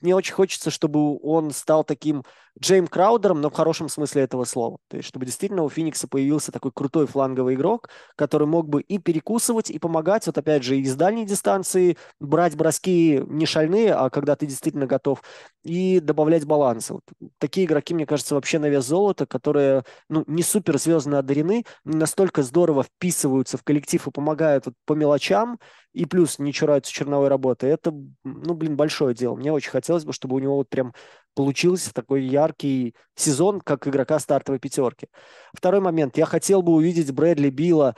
[0.00, 2.24] Мне очень хочется, чтобы он стал таким
[2.58, 4.78] Джейм Краудером, но в хорошем смысле этого слова.
[4.88, 8.98] То есть, чтобы действительно у Феникса появился такой крутой фланговый игрок, который мог бы и
[8.98, 14.36] перекусывать, и помогать, вот опять же, из дальней дистанции брать броски не шальные, а когда
[14.36, 15.22] ты действительно готов,
[15.64, 16.94] и добавлять баланса.
[16.94, 17.02] Вот
[17.38, 22.42] такие игроки, мне кажется, вообще на вес золота, которые ну, не супер звездно одарены, настолько
[22.42, 25.58] здорово вписываются в коллектив и помогают вот по мелочам,
[25.92, 27.66] и плюс не чураются черновой работы.
[27.66, 27.92] Это,
[28.24, 29.36] ну, блин, большое дело.
[29.36, 30.94] Мне очень хотелось бы, чтобы у него вот прям
[31.34, 35.08] получился такой яркий сезон, как игрока стартовой пятерки.
[35.52, 36.16] Второй момент.
[36.16, 37.94] Я хотел бы увидеть Брэдли Билла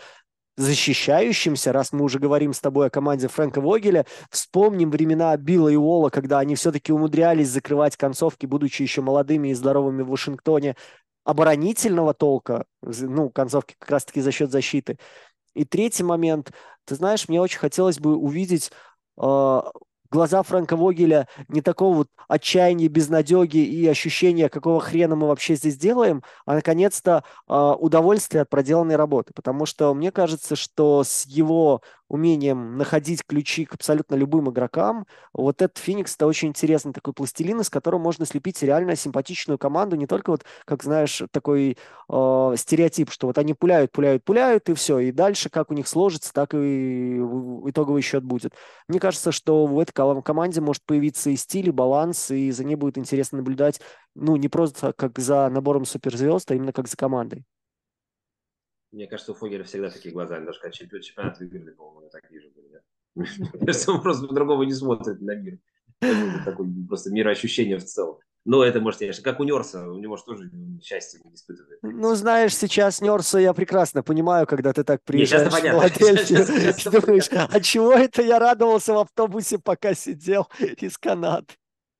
[0.58, 5.76] защищающимся, раз мы уже говорим с тобой о команде Фрэнка Вогеля, вспомним времена Билла и
[5.76, 10.76] Уолла, когда они все-таки умудрялись закрывать концовки, будучи еще молодыми и здоровыми в Вашингтоне,
[11.24, 14.98] оборонительного толка, ну, концовки как раз-таки за счет защиты.
[15.54, 16.50] И третий момент,
[16.84, 18.72] ты знаешь, мне очень хотелось бы увидеть
[19.20, 19.60] э,
[20.10, 25.76] глаза Фрэнка Вогеля не такого вот отчаяния, безнадеги и ощущения, какого хрена мы вообще здесь
[25.76, 29.32] делаем, а наконец-то э, удовольствие от проделанной работы.
[29.34, 35.06] Потому что мне кажется, что с его умением находить ключи к абсолютно любым игрокам.
[35.32, 39.96] Вот этот Феникс– это очень интересный такой пластилин, из которого можно слепить реально симпатичную команду,
[39.96, 41.76] не только вот, как знаешь, такой
[42.08, 45.86] э, стереотип, что вот они пуляют, пуляют, пуляют, и все, и дальше как у них
[45.86, 47.18] сложится, так и
[47.66, 48.54] итоговый счет будет.
[48.88, 49.92] Мне кажется, что в этой
[50.22, 53.80] команде может появиться и стиль, и баланс, и за ней будет интересно наблюдать,
[54.14, 57.44] ну, не просто как за набором суперзвезд, а именно как за командой.
[58.90, 60.36] Мне кажется, у Фогеля всегда такие глаза.
[60.36, 62.80] Они даже когда чемпион, чемпионат выиграли, по-моему, такие же были.
[63.14, 65.58] Мне кажется, он просто по-другому не смотрит на мир.
[66.44, 68.18] Такой просто мироощущение в целом.
[68.44, 70.50] Но это, может, конечно, как у Нерса, у него же тоже
[70.82, 71.80] счастья не испытывает.
[71.82, 77.60] Ну, знаешь, сейчас Нерса я прекрасно понимаю, когда ты так приезжаешь в Филадельфию, думаешь, а
[77.60, 81.48] чего это я радовался в автобусе, пока сидел из Канады?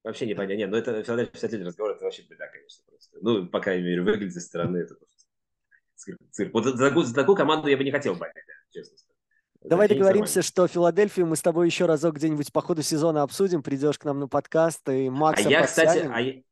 [0.05, 0.59] Вообще не понятно.
[0.59, 3.19] Нет, ну это Филадельфия, кстати, разговор, это вообще беда, конечно, просто.
[3.21, 5.18] Ну, по крайней мере, выглядит со стороны, это просто
[5.99, 6.55] цирк.
[6.55, 8.35] Вот за такую, за такую команду я бы не хотел болеть,
[8.71, 9.17] честно сказать.
[9.63, 13.99] Давай договоримся, что Филадельфию мы с тобой еще разок где-нибудь по ходу сезона обсудим, придешь
[13.99, 16.43] к нам на подкаст и Макса А я, кстати, а я,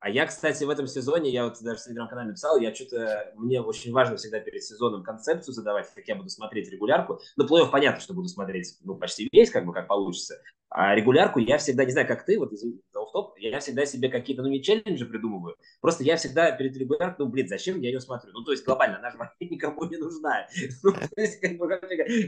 [0.00, 3.60] а я, кстати, в этом сезоне, я вот даже в телеграм-канале написал, я что-то, мне
[3.60, 7.20] очень важно всегда перед сезоном концепцию задавать, как я буду смотреть регулярку.
[7.36, 10.40] Ну, плей понятно, что буду смотреть, ну, почти весь, как бы, как получится.
[10.70, 14.08] А регулярку я всегда, не знаю, как ты, вот, извините за топ я всегда себе
[14.08, 18.00] какие-то, ну, не челленджи придумываю, просто я всегда перед регуляркой, ну, блин, зачем я ее
[18.00, 18.32] смотрю?
[18.32, 20.46] Ну, то есть, глобально, она же никому не нужна.
[20.82, 21.68] Ну, то есть, как бы,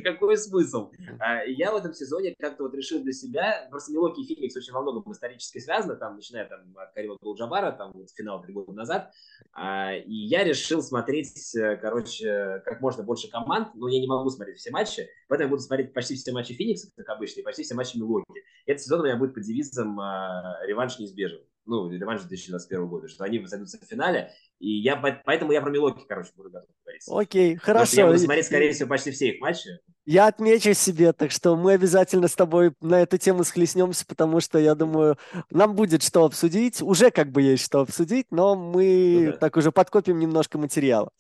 [0.04, 0.90] какой смысл?
[1.18, 4.72] А, я в этом сезоне как-то вот решил для себя, просто Милоки и Феникс очень
[4.72, 8.72] во многом исторически связаны, там, начиная там от Карима Булджабара, там вот финал три года
[8.72, 9.12] назад,
[9.52, 14.28] а, и я решил смотреть, э, короче, как можно больше команд, но я не могу
[14.30, 17.62] смотреть все матчи, поэтому я буду смотреть почти все матчи Феникса, как обычно, и почти
[17.62, 18.31] все матчи Милоки.
[18.66, 23.24] Этот сезон у меня будет под девизом а, «Реванш неизбежен» ну, реванш 2021 года, что
[23.24, 27.02] они сойдутся в финале, и я, поэтому я про Милоки, короче, буду готов говорить.
[27.08, 27.96] Окей, хорошо.
[27.96, 29.70] я буду смотреть, скорее всего, почти все их матчи.
[30.04, 34.58] Я отмечу себе, так что мы обязательно с тобой на эту тему схлестнемся, потому что,
[34.58, 35.16] я думаю,
[35.50, 39.36] нам будет что обсудить, уже как бы есть что обсудить, но мы ну, да.
[39.36, 41.10] так уже подкопим немножко материала.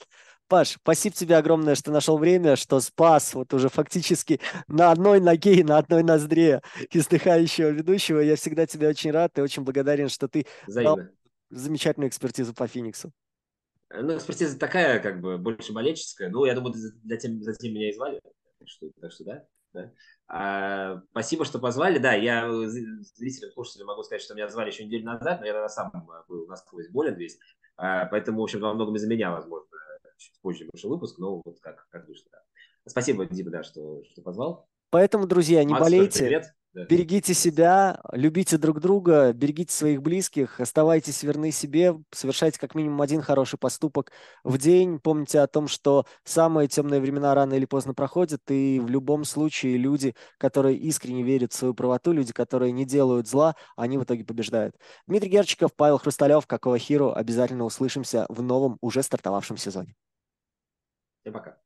[0.52, 4.38] Паш, спасибо тебе огромное, что нашел время, что спас вот уже фактически
[4.68, 8.18] на одной ноге и на одной ноздре издыхающего ведущего.
[8.18, 11.00] Я всегда тебе очень рад и очень благодарен, что ты дал
[11.48, 13.12] замечательную экспертизу по Фениксу.
[13.94, 16.28] Ну, экспертиза такая, как бы, больше болельческая.
[16.28, 18.20] Ну, я думаю, для тем, за тем меня и звали.
[18.58, 19.44] Так что, так что да.
[19.72, 19.92] да.
[20.28, 21.96] А, спасибо, что позвали.
[21.96, 25.70] Да, я зрителям, слушателям могу сказать, что меня звали еще неделю назад, но я тогда
[25.70, 25.90] сам
[26.28, 27.38] был насквозь болен весь.
[27.78, 29.66] А, поэтому, в общем, во многом из-за меня, возможно,
[30.22, 32.28] чуть позже вышел выпуск, но вот как, как вышло.
[32.32, 32.38] Да.
[32.86, 34.68] Спасибо, Дима, да, что, что позвал.
[34.90, 36.24] Поэтому, друзья, не Макс, болейте.
[36.24, 36.54] Привет.
[36.74, 43.20] Берегите себя, любите друг друга, берегите своих близких, оставайтесь верны себе, совершайте как минимум один
[43.20, 44.10] хороший поступок
[44.42, 44.98] в день.
[44.98, 49.76] Помните о том, что самые темные времена рано или поздно проходят, и в любом случае
[49.76, 54.24] люди, которые искренне верят в свою правоту, люди, которые не делают зла, они в итоге
[54.24, 54.74] побеждают.
[55.06, 57.12] Дмитрий Герчиков, Павел Хрусталев, Какого Хиру.
[57.12, 59.94] Обязательно услышимся в новом, уже стартовавшем сезоне.
[61.22, 61.61] Всем пока.